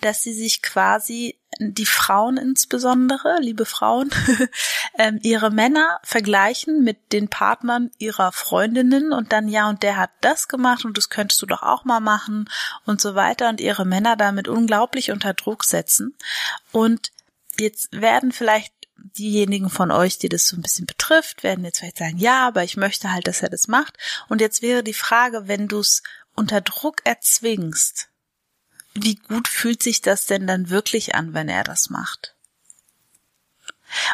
dass 0.00 0.23
sie 0.23 0.35
sich 0.35 0.62
quasi 0.62 1.38
die 1.59 1.87
Frauen 1.87 2.37
insbesondere, 2.37 3.38
liebe 3.40 3.64
Frauen, 3.64 4.11
ähm, 4.99 5.19
ihre 5.23 5.50
Männer 5.50 6.00
vergleichen 6.02 6.83
mit 6.85 7.12
den 7.12 7.29
Partnern 7.29 7.90
ihrer 7.99 8.33
Freundinnen 8.33 9.12
und 9.12 9.33
dann 9.33 9.49
ja 9.49 9.69
und 9.69 9.83
der 9.83 9.97
hat 9.97 10.11
das 10.21 10.49
gemacht 10.49 10.85
und 10.85 10.97
das 10.97 11.11
könntest 11.11 11.43
du 11.43 11.47
doch 11.47 11.62
auch 11.62 11.85
mal 11.85 12.00
machen 12.00 12.49
und 12.87 13.00
so 13.00 13.14
weiter 13.14 13.49
und 13.49 13.61
ihre 13.61 13.85
Männer 13.85 14.17
damit 14.17 14.49
unglaublich 14.49 15.11
unter 15.11 15.35
Druck 15.35 15.64
setzen 15.64 16.17
und 16.73 17.12
jetzt 17.59 17.88
werden 17.93 18.33
vielleicht 18.33 18.73
diejenigen 19.16 19.71
von 19.71 19.90
euch, 19.90 20.19
die 20.19 20.28
das 20.28 20.47
so 20.47 20.57
ein 20.57 20.62
bisschen 20.62 20.87
betrifft, 20.87 21.42
werden 21.42 21.64
jetzt 21.64 21.78
vielleicht 21.78 21.99
sagen, 21.99 22.19
ja, 22.19 22.47
aber 22.47 22.64
ich 22.64 22.76
möchte 22.76 23.12
halt, 23.12 23.26
dass 23.26 23.42
er 23.42 23.50
das 23.50 23.69
macht. 23.69 23.97
Und 24.28 24.40
jetzt 24.40 24.62
wäre 24.62 24.83
die 24.83 24.95
Frage, 24.95 25.49
wenn 25.49 25.69
du 25.69 25.80
es 25.80 26.02
unter 26.35 26.61
Druck 26.61 27.02
erzwingst, 27.04 28.09
wie 28.95 29.14
gut 29.14 29.49
fühlt 29.49 29.83
sich 29.83 30.00
das 30.00 30.26
denn 30.26 30.47
dann 30.47 30.71
wirklich 30.71 31.14
an, 31.14 31.35
wenn 31.35 31.49
er 31.49 31.64
das 31.64 31.90
macht? 31.90 32.35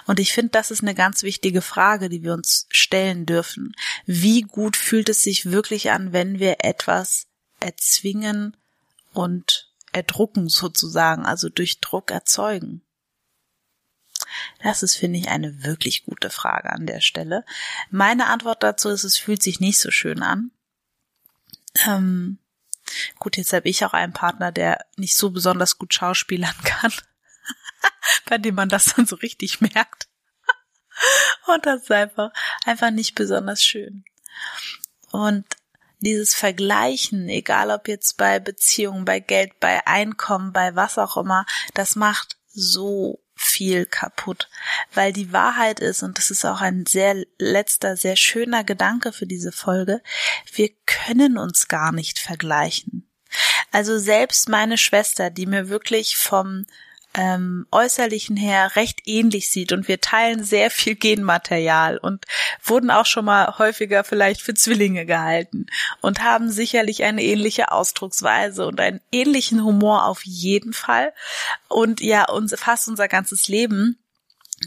Und 0.07 0.21
ich 0.21 0.33
finde, 0.33 0.51
das 0.51 0.71
ist 0.71 0.83
eine 0.83 0.95
ganz 0.95 1.23
wichtige 1.23 1.61
Frage, 1.61 2.09
die 2.09 2.23
wir 2.23 2.33
uns 2.33 2.67
stellen 2.71 3.27
dürfen. 3.27 3.75
Wie 4.07 4.41
gut 4.41 4.77
fühlt 4.77 5.09
es 5.09 5.23
sich 5.23 5.47
wirklich 5.51 5.91
an, 5.91 6.13
wenn 6.13 6.39
wir 6.39 6.65
etwas 6.65 7.27
erzwingen 7.61 8.57
und 9.13 9.71
erdrucken 9.93 10.49
sozusagen, 10.49 11.27
also 11.27 11.49
durch 11.49 11.81
Druck 11.81 12.11
erzeugen? 12.11 12.83
Das 14.63 14.83
ist, 14.83 14.97
finde 14.97 15.19
ich, 15.19 15.29
eine 15.29 15.65
wirklich 15.65 16.05
gute 16.05 16.31
Frage 16.31 16.71
an 16.71 16.87
der 16.87 17.01
Stelle. 17.01 17.45
Meine 17.91 18.27
Antwort 18.27 18.63
dazu 18.63 18.89
ist, 18.89 19.05
es 19.05 19.19
fühlt 19.19 19.43
sich 19.43 19.61
nicht 19.61 19.79
so 19.79 19.91
schön 19.91 20.23
an. 20.23 20.51
Ähm, 21.87 22.39
gut, 23.19 23.37
jetzt 23.37 23.53
habe 23.53 23.69
ich 23.69 23.85
auch 23.85 23.93
einen 23.93 24.13
Partner, 24.13 24.53
der 24.53 24.85
nicht 24.97 25.17
so 25.17 25.31
besonders 25.31 25.79
gut 25.79 25.95
schauspielern 25.95 26.57
kann, 26.65 26.93
bei 28.27 28.39
dem 28.39 28.55
man 28.55 28.69
das 28.69 28.95
dann 28.97 29.07
so 29.07 29.17
richtig 29.17 29.61
merkt. 29.61 30.09
Und 31.47 31.67
das 31.67 31.83
ist 31.83 31.93
einfach, 31.93 32.31
einfach 32.65 32.91
nicht 32.91 33.15
besonders 33.15 33.63
schön. 33.63 34.05
Und 35.11 35.47
dieses 36.01 36.35
Vergleichen, 36.35 37.29
egal 37.29 37.71
ob 37.71 37.89
jetzt 37.89 38.17
bei 38.17 38.39
Beziehungen, 38.39 39.05
bei 39.05 39.21
Geld, 39.21 39.59
bei 39.61 39.87
Einkommen, 39.87 40.53
bei 40.53 40.75
was 40.77 40.99
auch 40.99 41.17
immer, 41.17 41.47
das 41.75 41.97
macht 41.97 42.37
so 42.49 43.23
viel 43.47 43.87
kaputt, 43.87 44.49
weil 44.95 45.13
die 45.13 45.33
Wahrheit 45.33 45.81
ist, 45.81 46.03
und 46.03 46.19
das 46.19 46.31
ist 46.31 46.45
auch 46.45 46.61
ein 46.61 46.87
sehr 46.87 47.25
letzter, 47.39 47.97
sehr 47.97 48.17
schöner 48.17 48.65
Gedanke 48.65 49.13
für 49.13 49.27
diese 49.27 49.53
Folge, 49.53 50.03
wir 50.53 50.71
können 50.87 51.39
uns 51.39 51.69
gar 51.69 51.93
nicht 51.93 52.19
vergleichen. 52.19 53.09
Also 53.73 53.99
selbst 53.99 54.49
meine 54.49 54.79
Schwester, 54.79 55.31
die 55.31 55.47
mir 55.47 55.69
wirklich 55.69 56.17
vom 56.17 56.67
ähm, 57.17 57.67
äußerlichen 57.73 58.37
her 58.37 58.77
recht 58.77 59.01
ähnlich 59.07 59.51
sieht 59.51 59.73
und 59.73 59.89
wir 59.89 60.01
teilen 60.01 60.45
sehr 60.45 60.71
viel 60.71 60.95
Genmaterial 60.95 61.97
und 61.97 62.27
wurden 62.63 62.91
auch 62.91 63.07
schon 63.07 63.25
mal 63.25 63.59
häufiger 63.59 64.05
vielleicht 64.05 64.43
für 64.43 64.53
Zwillinge 64.53 65.07
gehalten 65.07 65.67
und 66.03 66.23
haben 66.23 66.51
sicherlich 66.51 67.05
eine 67.05 67.23
ähnliche 67.23 67.73
Ausdrucksweise 67.73 68.67
und 68.67 68.81
einen 68.81 69.01
ähnlichen 69.11 69.65
Humor 69.65 70.05
auf 70.05 70.25
jeden 70.25 70.75
Fall 70.75 71.15
und 71.69 72.03
ja, 72.03 72.29
uns, 72.29 72.55
fast 72.59 72.87
unser 72.87 73.09
ganzes 73.09 73.49
Leben 73.49 73.99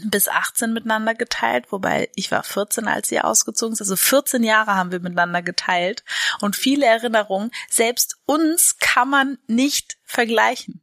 bis 0.04 0.28
18 0.28 0.72
miteinander 0.72 1.14
geteilt, 1.14 1.66
wobei 1.70 2.10
ich 2.14 2.30
war 2.30 2.42
14, 2.42 2.86
als 2.86 3.08
sie 3.08 3.20
ausgezogen 3.20 3.72
ist. 3.72 3.80
Also 3.80 3.96
14 3.96 4.42
Jahre 4.44 4.74
haben 4.74 4.92
wir 4.92 5.00
miteinander 5.00 5.42
geteilt 5.42 6.04
und 6.40 6.54
viele 6.56 6.86
Erinnerungen. 6.86 7.50
Selbst 7.68 8.18
uns 8.24 8.76
kann 8.78 9.08
man 9.08 9.38
nicht 9.48 9.98
vergleichen. 10.04 10.80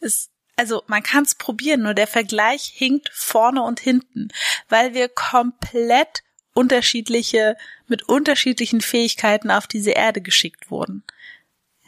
Es 0.00 0.30
also 0.58 0.82
man 0.88 1.04
kann 1.04 1.22
es 1.22 1.36
probieren, 1.36 1.82
nur 1.82 1.94
der 1.94 2.08
Vergleich 2.08 2.72
hinkt 2.74 3.10
vorne 3.12 3.62
und 3.62 3.78
hinten, 3.78 4.28
weil 4.68 4.92
wir 4.92 5.08
komplett 5.08 6.24
unterschiedliche, 6.52 7.56
mit 7.86 8.08
unterschiedlichen 8.08 8.80
Fähigkeiten 8.80 9.52
auf 9.52 9.68
diese 9.68 9.92
Erde 9.92 10.20
geschickt 10.20 10.70
wurden. 10.70 11.04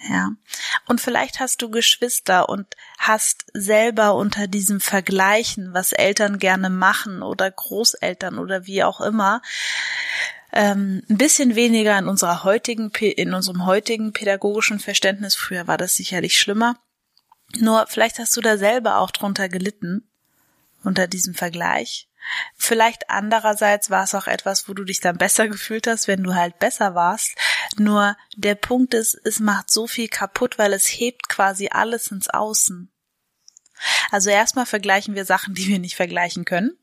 Ja. 0.09 0.31
Und 0.87 1.00
vielleicht 1.00 1.41
hast 1.41 1.61
du 1.62 1.69
Geschwister 1.69 2.49
und 2.49 2.67
hast 2.97 3.47
selber 3.53 4.15
unter 4.15 4.47
diesem 4.47 4.81
Vergleichen, 4.81 5.75
was 5.75 5.93
Eltern 5.93 6.39
gerne 6.39 6.71
machen 6.71 7.23
oder 7.23 7.50
Großeltern 7.50 8.39
oder 8.39 8.67
wie 8.67 8.85
auch 8.85 9.00
immer, 9.00 9.43
ähm, 10.53 11.03
ein 11.11 11.19
bisschen 11.19 11.57
weniger 11.57 11.99
in 11.99 12.07
unserer 12.07 12.45
heutigen, 12.45 12.91
in 12.91 13.35
unserem 13.35 13.67
heutigen 13.67 14.12
pädagogischen 14.12 14.79
Verständnis. 14.79 15.35
Früher 15.35 15.67
war 15.67 15.77
das 15.77 15.97
sicherlich 15.97 16.39
schlimmer 16.39 16.77
nur 17.59 17.87
vielleicht 17.88 18.19
hast 18.19 18.37
du 18.37 18.40
da 18.40 18.57
selber 18.59 18.99
auch 18.99 19.11
drunter 19.11 19.49
gelitten, 19.49 20.09
unter 20.83 21.07
diesem 21.07 21.35
Vergleich. 21.35 22.09
Vielleicht 22.54 23.09
andererseits 23.09 23.90
war 23.90 24.04
es 24.04 24.14
auch 24.14 24.26
etwas, 24.26 24.69
wo 24.69 24.75
du 24.75 24.85
dich 24.85 25.00
dann 25.00 25.16
besser 25.16 25.49
gefühlt 25.49 25.87
hast, 25.87 26.07
wenn 26.07 26.23
du 26.23 26.35
halt 26.35 26.59
besser 26.59 26.95
warst. 26.95 27.35
Nur 27.76 28.16
der 28.37 28.54
Punkt 28.54 28.95
ist, 28.95 29.19
es 29.25 29.40
macht 29.40 29.71
so 29.71 29.87
viel 29.87 30.09
kaputt, 30.09 30.59
weil 30.59 30.73
es 30.73 30.87
hebt 30.87 31.28
quasi 31.28 31.69
alles 31.73 32.09
ins 32.09 32.28
Außen. 32.28 32.92
Also 34.11 34.30
erstmal 34.30 34.66
vergleichen 34.66 35.14
wir 35.14 35.25
Sachen, 35.25 35.54
die 35.54 35.66
wir 35.69 35.78
nicht 35.78 35.97
vergleichen 35.97 36.45
können. 36.45 36.78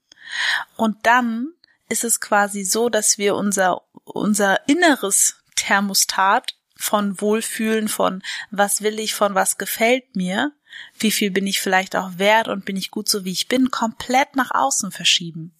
Und 0.75 1.05
dann 1.05 1.53
ist 1.89 2.03
es 2.03 2.19
quasi 2.19 2.63
so, 2.63 2.89
dass 2.89 3.17
wir 3.17 3.36
unser, 3.36 3.83
unser 4.03 4.67
inneres 4.67 5.43
Thermostat 5.55 6.55
von 6.75 7.19
Wohlfühlen, 7.21 7.88
von 7.88 8.24
was 8.51 8.81
will 8.81 9.00
ich, 9.00 9.13
von 9.13 9.36
was 9.36 9.57
gefällt 9.57 10.15
mir, 10.15 10.51
wie 11.00 11.12
viel 11.12 11.31
bin 11.31 11.48
ich 11.48 11.60
vielleicht 11.60 11.96
auch 11.96 12.17
wert 12.17 12.48
und 12.48 12.65
bin 12.65 12.75
ich 12.75 12.91
gut 12.91 13.10
so 13.10 13.25
wie 13.25 13.31
ich 13.31 13.48
bin, 13.48 13.72
komplett 13.72 14.36
nach 14.36 14.51
außen 14.51 14.91
verschieben. 14.91 15.53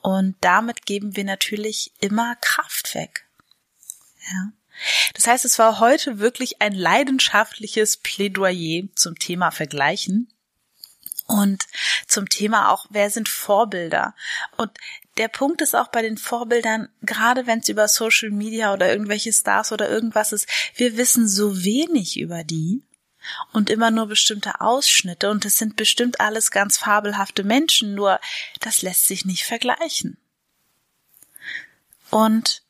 Und 0.00 0.36
damit 0.40 0.86
geben 0.86 1.16
wir 1.16 1.24
natürlich 1.24 1.92
immer 2.00 2.36
Kraft 2.36 2.94
weg. 2.94 3.26
Ja. 4.30 4.52
Das 5.14 5.26
heißt, 5.26 5.44
es 5.44 5.58
war 5.58 5.80
heute 5.80 6.18
wirklich 6.18 6.60
ein 6.60 6.72
leidenschaftliches 6.72 7.98
Plädoyer 7.98 8.84
zum 8.94 9.18
Thema 9.18 9.50
Vergleichen. 9.50 10.28
Und 11.26 11.64
zum 12.08 12.28
Thema 12.28 12.70
auch, 12.70 12.86
wer 12.90 13.10
sind 13.10 13.28
Vorbilder? 13.28 14.14
Und 14.56 14.70
der 15.18 15.28
Punkt 15.28 15.60
ist 15.60 15.74
auch 15.74 15.88
bei 15.88 16.02
den 16.02 16.18
Vorbildern, 16.18 16.88
gerade 17.02 17.46
wenn 17.46 17.60
es 17.60 17.68
über 17.68 17.86
Social 17.88 18.30
Media 18.30 18.72
oder 18.72 18.90
irgendwelche 18.90 19.32
Stars 19.32 19.72
oder 19.72 19.88
irgendwas 19.88 20.32
ist, 20.32 20.48
wir 20.76 20.96
wissen 20.96 21.28
so 21.28 21.64
wenig 21.64 22.18
über 22.18 22.44
die 22.44 22.82
und 23.52 23.70
immer 23.70 23.90
nur 23.90 24.06
bestimmte 24.06 24.60
Ausschnitte 24.60 25.30
und 25.30 25.44
es 25.44 25.58
sind 25.58 25.76
bestimmt 25.76 26.20
alles 26.20 26.50
ganz 26.50 26.78
fabelhafte 26.78 27.44
Menschen, 27.44 27.94
nur 27.94 28.20
das 28.60 28.82
lässt 28.82 29.06
sich 29.06 29.24
nicht 29.24 29.44
vergleichen. 29.44 30.18
Und 32.10 32.62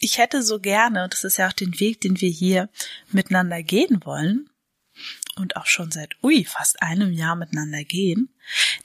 ich 0.00 0.18
hätte 0.18 0.42
so 0.42 0.60
gerne, 0.60 1.04
und 1.04 1.12
das 1.12 1.24
ist 1.24 1.36
ja 1.36 1.48
auch 1.48 1.52
den 1.52 1.78
Weg, 1.80 2.00
den 2.00 2.20
wir 2.20 2.30
hier 2.30 2.68
miteinander 3.10 3.62
gehen 3.62 4.04
wollen, 4.04 4.50
und 5.36 5.56
auch 5.56 5.66
schon 5.66 5.90
seit, 5.90 6.16
ui, 6.22 6.44
fast 6.44 6.80
einem 6.82 7.12
Jahr 7.12 7.36
miteinander 7.36 7.84
gehen, 7.84 8.32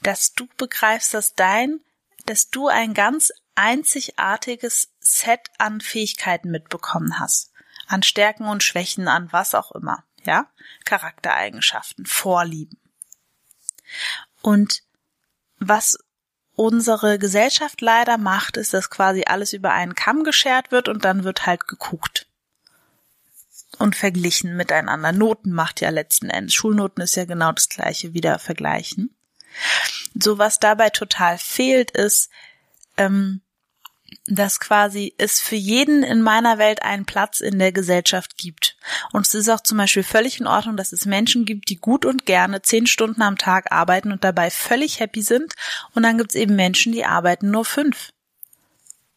dass 0.02 0.32
du 0.32 0.48
begreifst, 0.56 1.14
dass 1.14 1.34
dein, 1.34 1.80
dass 2.26 2.50
du 2.50 2.68
ein 2.68 2.94
ganz 2.94 3.32
einzigartiges 3.54 4.90
Set 4.98 5.50
an 5.58 5.80
Fähigkeiten 5.80 6.50
mitbekommen 6.50 7.18
hast. 7.18 7.52
An 7.86 8.02
Stärken 8.02 8.44
und 8.44 8.62
Schwächen, 8.62 9.08
an 9.08 9.32
was 9.32 9.54
auch 9.54 9.72
immer 9.72 10.04
ja, 10.24 10.46
Charaktereigenschaften, 10.84 12.06
Vorlieben. 12.06 12.78
Und 14.42 14.82
was 15.58 15.98
unsere 16.54 17.18
Gesellschaft 17.18 17.80
leider 17.80 18.18
macht, 18.18 18.56
ist, 18.56 18.74
dass 18.74 18.90
quasi 18.90 19.24
alles 19.26 19.52
über 19.52 19.72
einen 19.72 19.94
Kamm 19.94 20.24
geschert 20.24 20.70
wird 20.72 20.88
und 20.88 21.04
dann 21.04 21.24
wird 21.24 21.46
halt 21.46 21.66
geguckt 21.66 22.26
und 23.78 23.96
verglichen 23.96 24.56
miteinander. 24.56 25.12
Noten 25.12 25.52
macht 25.52 25.80
ja 25.80 25.90
letzten 25.90 26.28
Endes. 26.28 26.54
Schulnoten 26.54 27.02
ist 27.02 27.16
ja 27.16 27.24
genau 27.24 27.52
das 27.52 27.68
gleiche, 27.68 28.12
wieder 28.14 28.38
vergleichen. 28.38 29.14
So 30.14 30.38
was 30.38 30.58
dabei 30.58 30.90
total 30.90 31.38
fehlt, 31.38 31.90
ist, 31.92 32.30
ähm, 32.96 33.40
dass 34.26 34.60
quasi 34.60 35.14
es 35.18 35.40
für 35.40 35.56
jeden 35.56 36.02
in 36.02 36.20
meiner 36.20 36.58
Welt 36.58 36.82
einen 36.82 37.06
Platz 37.06 37.40
in 37.40 37.58
der 37.58 37.72
Gesellschaft 37.72 38.36
gibt. 38.36 38.59
Und 39.12 39.26
es 39.26 39.34
ist 39.34 39.48
auch 39.48 39.60
zum 39.60 39.78
Beispiel 39.78 40.02
völlig 40.02 40.40
in 40.40 40.46
Ordnung, 40.46 40.76
dass 40.76 40.92
es 40.92 41.04
Menschen 41.04 41.44
gibt, 41.44 41.68
die 41.68 41.76
gut 41.76 42.04
und 42.04 42.26
gerne 42.26 42.62
zehn 42.62 42.86
Stunden 42.86 43.22
am 43.22 43.36
Tag 43.36 43.72
arbeiten 43.72 44.12
und 44.12 44.24
dabei 44.24 44.50
völlig 44.50 45.00
happy 45.00 45.22
sind. 45.22 45.54
Und 45.94 46.02
dann 46.02 46.18
gibt 46.18 46.30
es 46.30 46.36
eben 46.36 46.56
Menschen, 46.56 46.92
die 46.92 47.04
arbeiten 47.04 47.50
nur 47.50 47.64
fünf. 47.64 48.12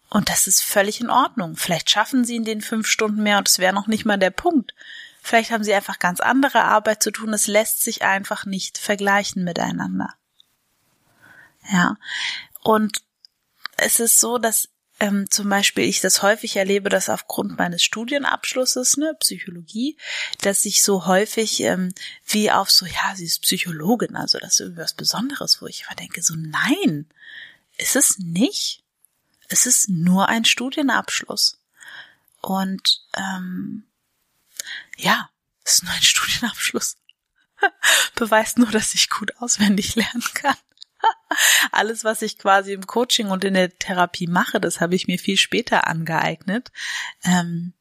Und 0.09 0.29
das 0.29 0.47
ist 0.47 0.63
völlig 0.63 1.01
in 1.01 1.09
Ordnung. 1.09 1.55
Vielleicht 1.55 1.89
schaffen 1.89 2.23
sie 2.23 2.35
in 2.35 2.45
den 2.45 2.61
fünf 2.61 2.87
Stunden 2.87 3.23
mehr 3.23 3.39
und 3.39 3.49
es 3.49 3.57
wäre 3.57 3.73
noch 3.73 3.87
nicht 3.87 4.05
mal 4.05 4.17
der 4.17 4.29
Punkt. 4.29 4.75
Vielleicht 5.23 5.51
haben 5.51 5.63
sie 5.63 5.73
einfach 5.73 5.99
ganz 5.99 6.19
andere 6.19 6.63
Arbeit 6.63 7.01
zu 7.01 7.09
tun. 7.09 7.33
Es 7.33 7.47
lässt 7.47 7.81
sich 7.81 8.03
einfach 8.03 8.45
nicht 8.45 8.77
vergleichen 8.77 9.43
miteinander. 9.43 10.13
Ja. 11.71 11.95
Und 12.61 13.01
es 13.77 13.99
ist 13.99 14.19
so, 14.19 14.37
dass 14.37 14.69
ähm, 15.03 15.29
zum 15.29 15.49
Beispiel 15.49 15.83
ich 15.83 15.99
das 15.99 16.21
häufig 16.21 16.55
erlebe, 16.55 16.87
dass 16.87 17.09
aufgrund 17.09 17.57
meines 17.57 17.83
Studienabschlusses, 17.83 18.95
ne, 18.95 19.13
Psychologie, 19.19 19.97
dass 20.39 20.63
ich 20.63 20.81
so 20.81 21.05
häufig 21.05 21.59
ähm, 21.59 21.93
wie 22.25 22.49
auf 22.51 22.71
so, 22.71 22.85
ja, 22.85 23.13
sie 23.13 23.25
ist 23.25 23.41
Psychologin, 23.41 24.15
also 24.15 24.39
das 24.39 24.53
ist 24.53 24.59
irgendwas 24.61 24.93
Besonderes, 24.93 25.61
wo 25.61 25.67
ich 25.67 25.83
immer 25.83 25.95
denke, 25.97 26.23
so 26.23 26.35
nein, 26.37 27.05
ist 27.77 27.97
es 27.97 28.17
nicht. 28.17 28.81
Es 29.49 29.65
ist 29.65 29.89
nur 29.89 30.29
ein 30.29 30.45
Studienabschluss. 30.45 31.59
Und 32.39 33.01
ähm, 33.13 33.83
ja, 34.95 35.29
es 35.65 35.73
ist 35.73 35.83
nur 35.83 35.91
ein 35.91 36.01
Studienabschluss. 36.01 36.95
Beweist 38.15 38.57
nur, 38.57 38.71
dass 38.71 38.93
ich 38.93 39.09
gut 39.09 39.35
auswendig 39.39 39.95
lernen 39.95 40.23
kann. 40.33 40.55
Alles, 41.71 42.03
was 42.03 42.21
ich 42.21 42.37
quasi 42.37 42.73
im 42.73 42.87
Coaching 42.87 43.27
und 43.29 43.43
in 43.43 43.53
der 43.53 43.77
Therapie 43.77 44.27
mache, 44.27 44.59
das 44.59 44.81
habe 44.81 44.95
ich 44.95 45.07
mir 45.07 45.19
viel 45.19 45.37
später 45.37 45.87
angeeignet. 45.87 46.71
Ähm, 47.23 47.73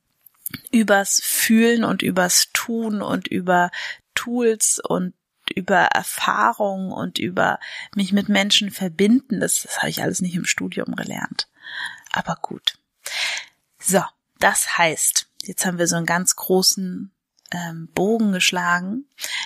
übers 0.70 1.20
Fühlen 1.22 1.84
und 1.84 2.02
übers 2.02 2.50
Tun 2.52 3.02
und 3.02 3.28
über 3.28 3.70
Tools 4.14 4.80
und 4.82 5.14
über 5.54 5.86
Erfahrung 5.86 6.92
und 6.92 7.18
über 7.18 7.58
mich 7.94 8.12
mit 8.12 8.28
Menschen 8.28 8.70
verbinden. 8.70 9.40
Das, 9.40 9.62
das 9.62 9.78
habe 9.78 9.90
ich 9.90 10.02
alles 10.02 10.20
nicht 10.20 10.34
im 10.34 10.44
Studium 10.44 10.94
gelernt. 10.94 11.48
Aber 12.12 12.36
gut. 12.40 12.78
So, 13.78 14.02
das 14.38 14.78
heißt, 14.78 15.26
jetzt 15.42 15.64
haben 15.66 15.78
wir 15.78 15.86
so 15.86 15.96
einen 15.96 16.06
ganz 16.06 16.36
großen 16.36 17.12
ähm, 17.52 17.88
Bogen 17.94 18.32
geschlagen. 18.32 19.04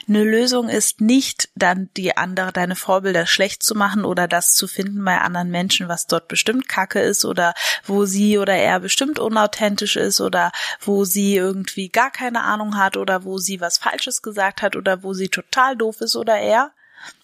Eine 0.08 0.22
Lösung 0.22 0.68
ist 0.68 1.00
nicht 1.00 1.48
dann 1.54 1.90
die 1.96 2.16
andere, 2.16 2.52
deine 2.52 2.76
Vorbilder 2.76 3.26
schlecht 3.26 3.62
zu 3.62 3.74
machen 3.74 4.04
oder 4.04 4.28
das 4.28 4.54
zu 4.54 4.66
finden 4.68 5.04
bei 5.04 5.18
anderen 5.20 5.50
Menschen, 5.50 5.88
was 5.88 6.06
dort 6.06 6.28
bestimmt 6.28 6.68
Kacke 6.68 7.00
ist 7.00 7.24
oder 7.24 7.54
wo 7.84 8.04
sie 8.04 8.38
oder 8.38 8.54
er 8.54 8.80
bestimmt 8.80 9.18
unauthentisch 9.18 9.96
ist 9.96 10.20
oder 10.20 10.52
wo 10.80 11.04
sie 11.04 11.36
irgendwie 11.36 11.88
gar 11.88 12.10
keine 12.10 12.42
Ahnung 12.42 12.76
hat 12.76 12.96
oder 12.96 13.24
wo 13.24 13.38
sie 13.38 13.60
was 13.60 13.78
Falsches 13.78 14.22
gesagt 14.22 14.62
hat 14.62 14.76
oder 14.76 15.02
wo 15.02 15.12
sie 15.12 15.28
total 15.28 15.76
doof 15.76 16.00
ist 16.00 16.16
oder 16.16 16.36
er. 16.36 16.72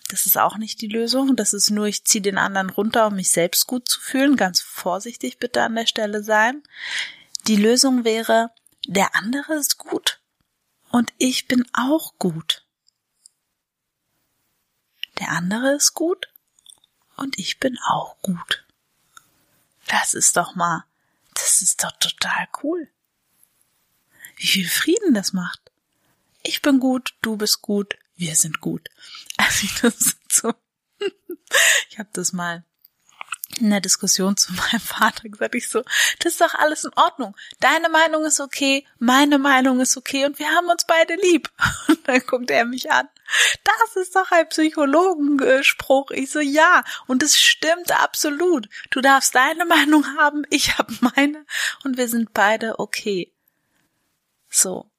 Das 0.08 0.26
ist 0.26 0.36
auch 0.36 0.58
nicht 0.58 0.82
die 0.82 0.88
Lösung. 0.88 1.36
Das 1.36 1.54
ist 1.54 1.70
nur, 1.70 1.86
ich 1.86 2.04
ziehe 2.04 2.20
den 2.20 2.36
anderen 2.36 2.68
runter, 2.68 3.06
um 3.06 3.14
mich 3.14 3.30
selbst 3.30 3.66
gut 3.66 3.88
zu 3.88 3.98
fühlen. 3.98 4.36
Ganz 4.36 4.60
vorsichtig 4.60 5.38
bitte 5.38 5.62
an 5.62 5.74
der 5.74 5.86
Stelle 5.86 6.22
sein. 6.22 6.62
Die 7.46 7.56
Lösung 7.56 8.04
wäre, 8.04 8.50
der 8.86 9.16
andere 9.16 9.54
ist 9.54 9.78
gut 9.78 10.21
und 10.92 11.12
ich 11.18 11.48
bin 11.48 11.66
auch 11.72 12.16
gut. 12.18 12.64
Der 15.18 15.31
andere 15.31 15.74
ist 15.74 15.94
gut 15.94 16.28
und 17.16 17.38
ich 17.38 17.59
bin 17.59 17.78
auch 17.88 18.20
gut. 18.22 18.64
Das 19.88 20.14
ist 20.14 20.37
doch 20.37 20.55
mal, 20.55 20.85
das 21.35 21.62
ist 21.62 21.83
doch 21.83 21.92
total 21.92 22.46
cool. 22.62 22.88
Wie 24.37 24.46
viel 24.46 24.68
Frieden 24.68 25.14
das 25.14 25.33
macht. 25.33 25.72
Ich 26.42 26.62
bin 26.62 26.78
gut, 26.78 27.14
du 27.22 27.37
bist 27.37 27.62
gut, 27.62 27.98
wir 28.16 28.37
sind 28.37 28.61
gut. 28.61 28.88
Also 29.38 29.64
ich 29.64 29.81
das 29.81 30.16
so, 30.31 30.55
ich 31.88 31.98
habe 31.98 32.11
das 32.12 32.33
mal 32.33 32.64
in 33.62 33.70
der 33.70 33.81
Diskussion 33.81 34.37
zu 34.37 34.53
meinem 34.53 34.81
Vater 34.81 35.29
gesagt, 35.29 35.55
ich 35.55 35.68
so, 35.68 35.83
das 36.18 36.33
ist 36.33 36.40
doch 36.40 36.55
alles 36.55 36.85
in 36.85 36.92
Ordnung. 36.96 37.35
Deine 37.61 37.88
Meinung 37.88 38.25
ist 38.25 38.40
okay, 38.40 38.87
meine 38.98 39.38
Meinung 39.38 39.81
ist 39.81 39.96
okay 39.96 40.27
und 40.27 40.38
wir 40.38 40.48
haben 40.51 40.68
uns 40.68 40.85
beide 40.87 41.14
lieb. 41.14 41.51
Und 41.88 42.09
dann 42.09 42.20
guckt 42.27 42.51
er 42.51 42.64
mich 42.64 42.90
an. 42.90 43.09
Das 43.64 43.96
ist 43.96 44.16
doch 44.16 44.31
ein 44.33 44.48
Psychologenspruch. 44.48 46.11
Ich 46.11 46.31
so, 46.31 46.40
ja. 46.40 46.83
Und 47.07 47.22
es 47.22 47.38
stimmt 47.38 47.92
absolut. 47.92 48.68
Du 48.90 49.01
darfst 49.01 49.35
deine 49.35 49.64
Meinung 49.64 50.05
haben, 50.18 50.44
ich 50.51 50.77
habe 50.79 50.92
meine 51.01 51.44
und 51.85 51.96
wir 51.96 52.09
sind 52.09 52.35
beide 52.35 52.79
okay. 52.81 53.33
So. 54.48 54.90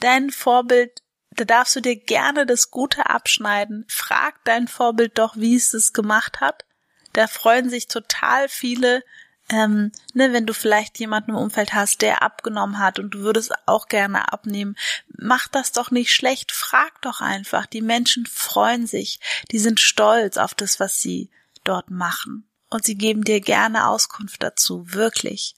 Dein 0.00 0.30
Vorbild 0.30 1.02
da 1.32 1.44
darfst 1.44 1.76
du 1.76 1.80
dir 1.80 1.96
gerne 1.96 2.44
das 2.44 2.70
Gute 2.70 3.06
abschneiden. 3.06 3.86
Frag 3.88 4.44
dein 4.44 4.66
Vorbild 4.66 5.16
doch, 5.16 5.36
wie 5.36 5.54
es 5.54 5.74
es 5.74 5.92
gemacht 5.92 6.40
hat 6.40 6.64
da 7.12 7.26
freuen 7.26 7.70
sich 7.70 7.88
total 7.88 8.48
viele, 8.48 9.02
ähm, 9.50 9.90
ne, 10.14 10.32
wenn 10.32 10.46
du 10.46 10.54
vielleicht 10.54 10.98
jemanden 11.00 11.32
im 11.32 11.36
Umfeld 11.36 11.72
hast, 11.72 12.02
der 12.02 12.22
abgenommen 12.22 12.78
hat 12.78 12.98
und 12.98 13.10
du 13.10 13.20
würdest 13.20 13.52
auch 13.66 13.88
gerne 13.88 14.32
abnehmen, 14.32 14.76
mach 15.08 15.48
das 15.48 15.72
doch 15.72 15.90
nicht 15.90 16.12
schlecht, 16.12 16.52
frag 16.52 17.02
doch 17.02 17.20
einfach. 17.20 17.66
Die 17.66 17.82
Menschen 17.82 18.26
freuen 18.26 18.86
sich, 18.86 19.18
die 19.50 19.58
sind 19.58 19.80
stolz 19.80 20.36
auf 20.36 20.54
das, 20.54 20.78
was 20.78 21.00
sie 21.00 21.30
dort 21.64 21.90
machen. 21.90 22.46
Und 22.68 22.84
sie 22.84 22.94
geben 22.94 23.24
dir 23.24 23.40
gerne 23.40 23.88
Auskunft 23.88 24.42
dazu, 24.42 24.92
wirklich. 24.92 25.56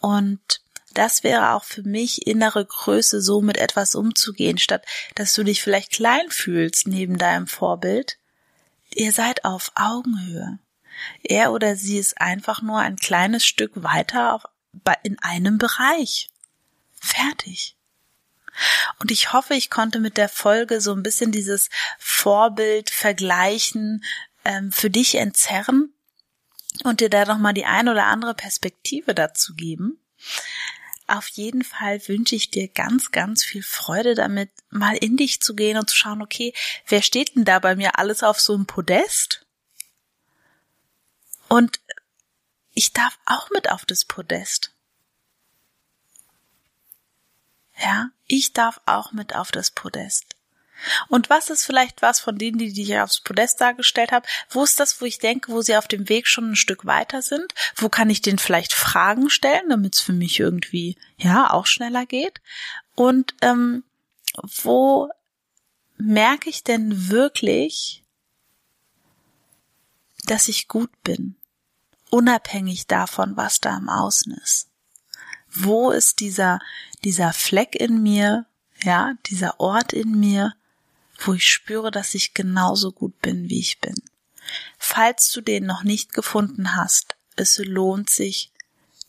Und 0.00 0.40
das 0.94 1.22
wäre 1.22 1.52
auch 1.52 1.64
für 1.64 1.84
mich 1.84 2.26
innere 2.26 2.66
Größe, 2.66 3.22
so 3.22 3.40
mit 3.40 3.56
etwas 3.56 3.94
umzugehen, 3.94 4.58
statt 4.58 4.84
dass 5.14 5.32
du 5.34 5.44
dich 5.44 5.62
vielleicht 5.62 5.92
klein 5.92 6.28
fühlst 6.30 6.88
neben 6.88 7.16
deinem 7.16 7.46
Vorbild, 7.46 8.18
Ihr 8.94 9.12
seid 9.12 9.44
auf 9.44 9.72
Augenhöhe. 9.74 10.58
Er 11.22 11.52
oder 11.52 11.76
sie 11.76 11.98
ist 11.98 12.20
einfach 12.20 12.62
nur 12.62 12.78
ein 12.78 12.96
kleines 12.96 13.44
Stück 13.44 13.72
weiter 13.74 14.34
auf, 14.34 14.44
in 15.02 15.18
einem 15.20 15.58
Bereich. 15.58 16.28
Fertig. 17.00 17.76
Und 18.98 19.10
ich 19.10 19.32
hoffe, 19.32 19.54
ich 19.54 19.70
konnte 19.70 19.98
mit 19.98 20.16
der 20.16 20.28
Folge 20.28 20.80
so 20.80 20.92
ein 20.92 21.02
bisschen 21.02 21.32
dieses 21.32 21.70
Vorbild 21.98 22.90
vergleichen 22.90 24.04
ähm, 24.44 24.70
für 24.70 24.90
dich 24.90 25.14
entzerren 25.14 25.94
und 26.84 27.00
dir 27.00 27.08
da 27.08 27.24
nochmal 27.24 27.54
die 27.54 27.64
ein 27.64 27.88
oder 27.88 28.04
andere 28.04 28.34
Perspektive 28.34 29.14
dazu 29.14 29.54
geben. 29.54 29.98
Auf 31.12 31.28
jeden 31.28 31.62
Fall 31.62 32.00
wünsche 32.08 32.36
ich 32.36 32.50
dir 32.50 32.68
ganz, 32.68 33.10
ganz 33.10 33.44
viel 33.44 33.62
Freude 33.62 34.14
damit, 34.14 34.50
mal 34.70 34.96
in 34.96 35.18
dich 35.18 35.42
zu 35.42 35.54
gehen 35.54 35.76
und 35.76 35.90
zu 35.90 35.94
schauen, 35.94 36.22
okay, 36.22 36.54
wer 36.86 37.02
steht 37.02 37.36
denn 37.36 37.44
da 37.44 37.58
bei 37.58 37.76
mir 37.76 37.98
alles 37.98 38.22
auf 38.22 38.40
so 38.40 38.54
einem 38.54 38.64
Podest? 38.64 39.44
Und 41.50 41.82
ich 42.72 42.94
darf 42.94 43.18
auch 43.26 43.50
mit 43.50 43.70
auf 43.70 43.84
das 43.84 44.06
Podest. 44.06 44.74
Ja, 47.78 48.08
ich 48.26 48.54
darf 48.54 48.80
auch 48.86 49.12
mit 49.12 49.34
auf 49.34 49.50
das 49.50 49.70
Podest. 49.70 50.34
Und 51.08 51.30
was 51.30 51.50
ist 51.50 51.64
vielleicht 51.64 52.02
was 52.02 52.20
von 52.20 52.38
denen, 52.38 52.58
die, 52.58 52.72
die 52.72 52.82
ich 52.82 52.98
aufs 52.98 53.20
Podest 53.20 53.60
dargestellt 53.60 54.12
habe? 54.12 54.26
Wo 54.50 54.62
ist 54.64 54.80
das, 54.80 55.00
wo 55.00 55.04
ich 55.04 55.18
denke, 55.18 55.52
wo 55.52 55.62
sie 55.62 55.76
auf 55.76 55.88
dem 55.88 56.08
Weg 56.08 56.26
schon 56.26 56.52
ein 56.52 56.56
Stück 56.56 56.86
weiter 56.86 57.22
sind? 57.22 57.54
Wo 57.76 57.88
kann 57.88 58.10
ich 58.10 58.22
denen 58.22 58.38
vielleicht 58.38 58.72
Fragen 58.72 59.30
stellen, 59.30 59.68
damit 59.68 59.94
es 59.96 60.00
für 60.00 60.12
mich 60.12 60.40
irgendwie 60.40 60.96
ja 61.16 61.50
auch 61.50 61.66
schneller 61.66 62.06
geht? 62.06 62.40
Und 62.94 63.34
ähm, 63.42 63.84
wo 64.62 65.08
merke 65.96 66.50
ich 66.50 66.64
denn 66.64 67.08
wirklich, 67.10 68.02
dass 70.24 70.48
ich 70.48 70.68
gut 70.68 70.90
bin, 71.02 71.36
unabhängig 72.10 72.86
davon, 72.86 73.36
was 73.36 73.60
da 73.60 73.76
im 73.76 73.88
Außen 73.88 74.34
ist? 74.34 74.68
Wo 75.54 75.90
ist 75.90 76.20
dieser 76.20 76.60
dieser 77.04 77.32
Fleck 77.32 77.74
in 77.74 78.02
mir, 78.02 78.46
ja, 78.82 79.14
dieser 79.26 79.60
Ort 79.60 79.92
in 79.92 80.18
mir, 80.18 80.54
wo 81.26 81.34
ich 81.34 81.46
spüre, 81.46 81.90
dass 81.90 82.14
ich 82.14 82.34
genauso 82.34 82.92
gut 82.92 83.20
bin, 83.20 83.48
wie 83.48 83.60
ich 83.60 83.80
bin. 83.80 83.94
Falls 84.78 85.30
du 85.30 85.40
den 85.40 85.66
noch 85.66 85.82
nicht 85.82 86.12
gefunden 86.12 86.76
hast, 86.76 87.16
es 87.36 87.58
lohnt 87.58 88.10
sich, 88.10 88.52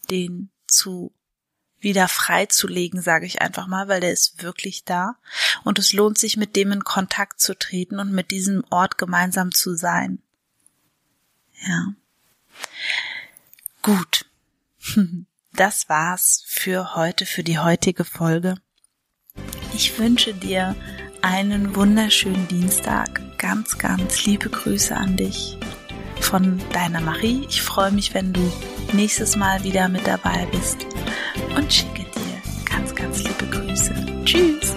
den 0.09 0.49
zu 0.67 1.13
wieder 1.79 2.07
freizulegen, 2.07 3.01
sage 3.01 3.25
ich 3.25 3.41
einfach 3.41 3.67
mal, 3.67 3.89
weil 3.89 3.99
der 3.99 4.13
ist 4.13 4.41
wirklich 4.41 4.85
da. 4.85 5.17
Und 5.63 5.79
es 5.79 5.91
lohnt 5.91 6.17
sich, 6.17 6.37
mit 6.37 6.55
dem 6.55 6.71
in 6.71 6.83
Kontakt 6.83 7.41
zu 7.41 7.57
treten 7.57 7.99
und 7.99 8.11
mit 8.11 8.31
diesem 8.31 8.63
Ort 8.69 8.97
gemeinsam 8.97 9.51
zu 9.53 9.75
sein. 9.75 10.21
Ja. 11.61 11.93
Gut. 13.81 14.25
Das 15.55 15.87
war's 15.87 16.43
für 16.47 16.95
heute, 16.95 17.27
für 17.27 17.43
die 17.43 17.59
heutige 17.59 18.05
Folge. 18.05 18.55
Ich 19.75 19.99
wünsche 19.99 20.33
dir 20.33 20.75
einen 21.23 21.75
wunderschönen 21.75 22.47
Dienstag. 22.49 23.21
Ganz, 23.37 23.77
ganz 23.77 24.25
liebe 24.25 24.49
Grüße 24.49 24.95
an 24.95 25.15
dich 25.15 25.57
von 26.19 26.61
deiner 26.73 27.01
Marie. 27.01 27.45
Ich 27.49 27.61
freue 27.61 27.91
mich, 27.91 28.13
wenn 28.13 28.33
du 28.33 28.41
nächstes 28.91 29.35
Mal 29.35 29.63
wieder 29.63 29.87
mit 29.87 30.05
dabei 30.05 30.47
bist 30.51 30.85
und 31.55 31.73
schicke 31.73 32.03
dir 32.03 32.69
ganz, 32.69 32.93
ganz 32.93 33.23
liebe 33.23 33.45
Grüße. 33.47 33.95
Tschüss! 34.25 34.75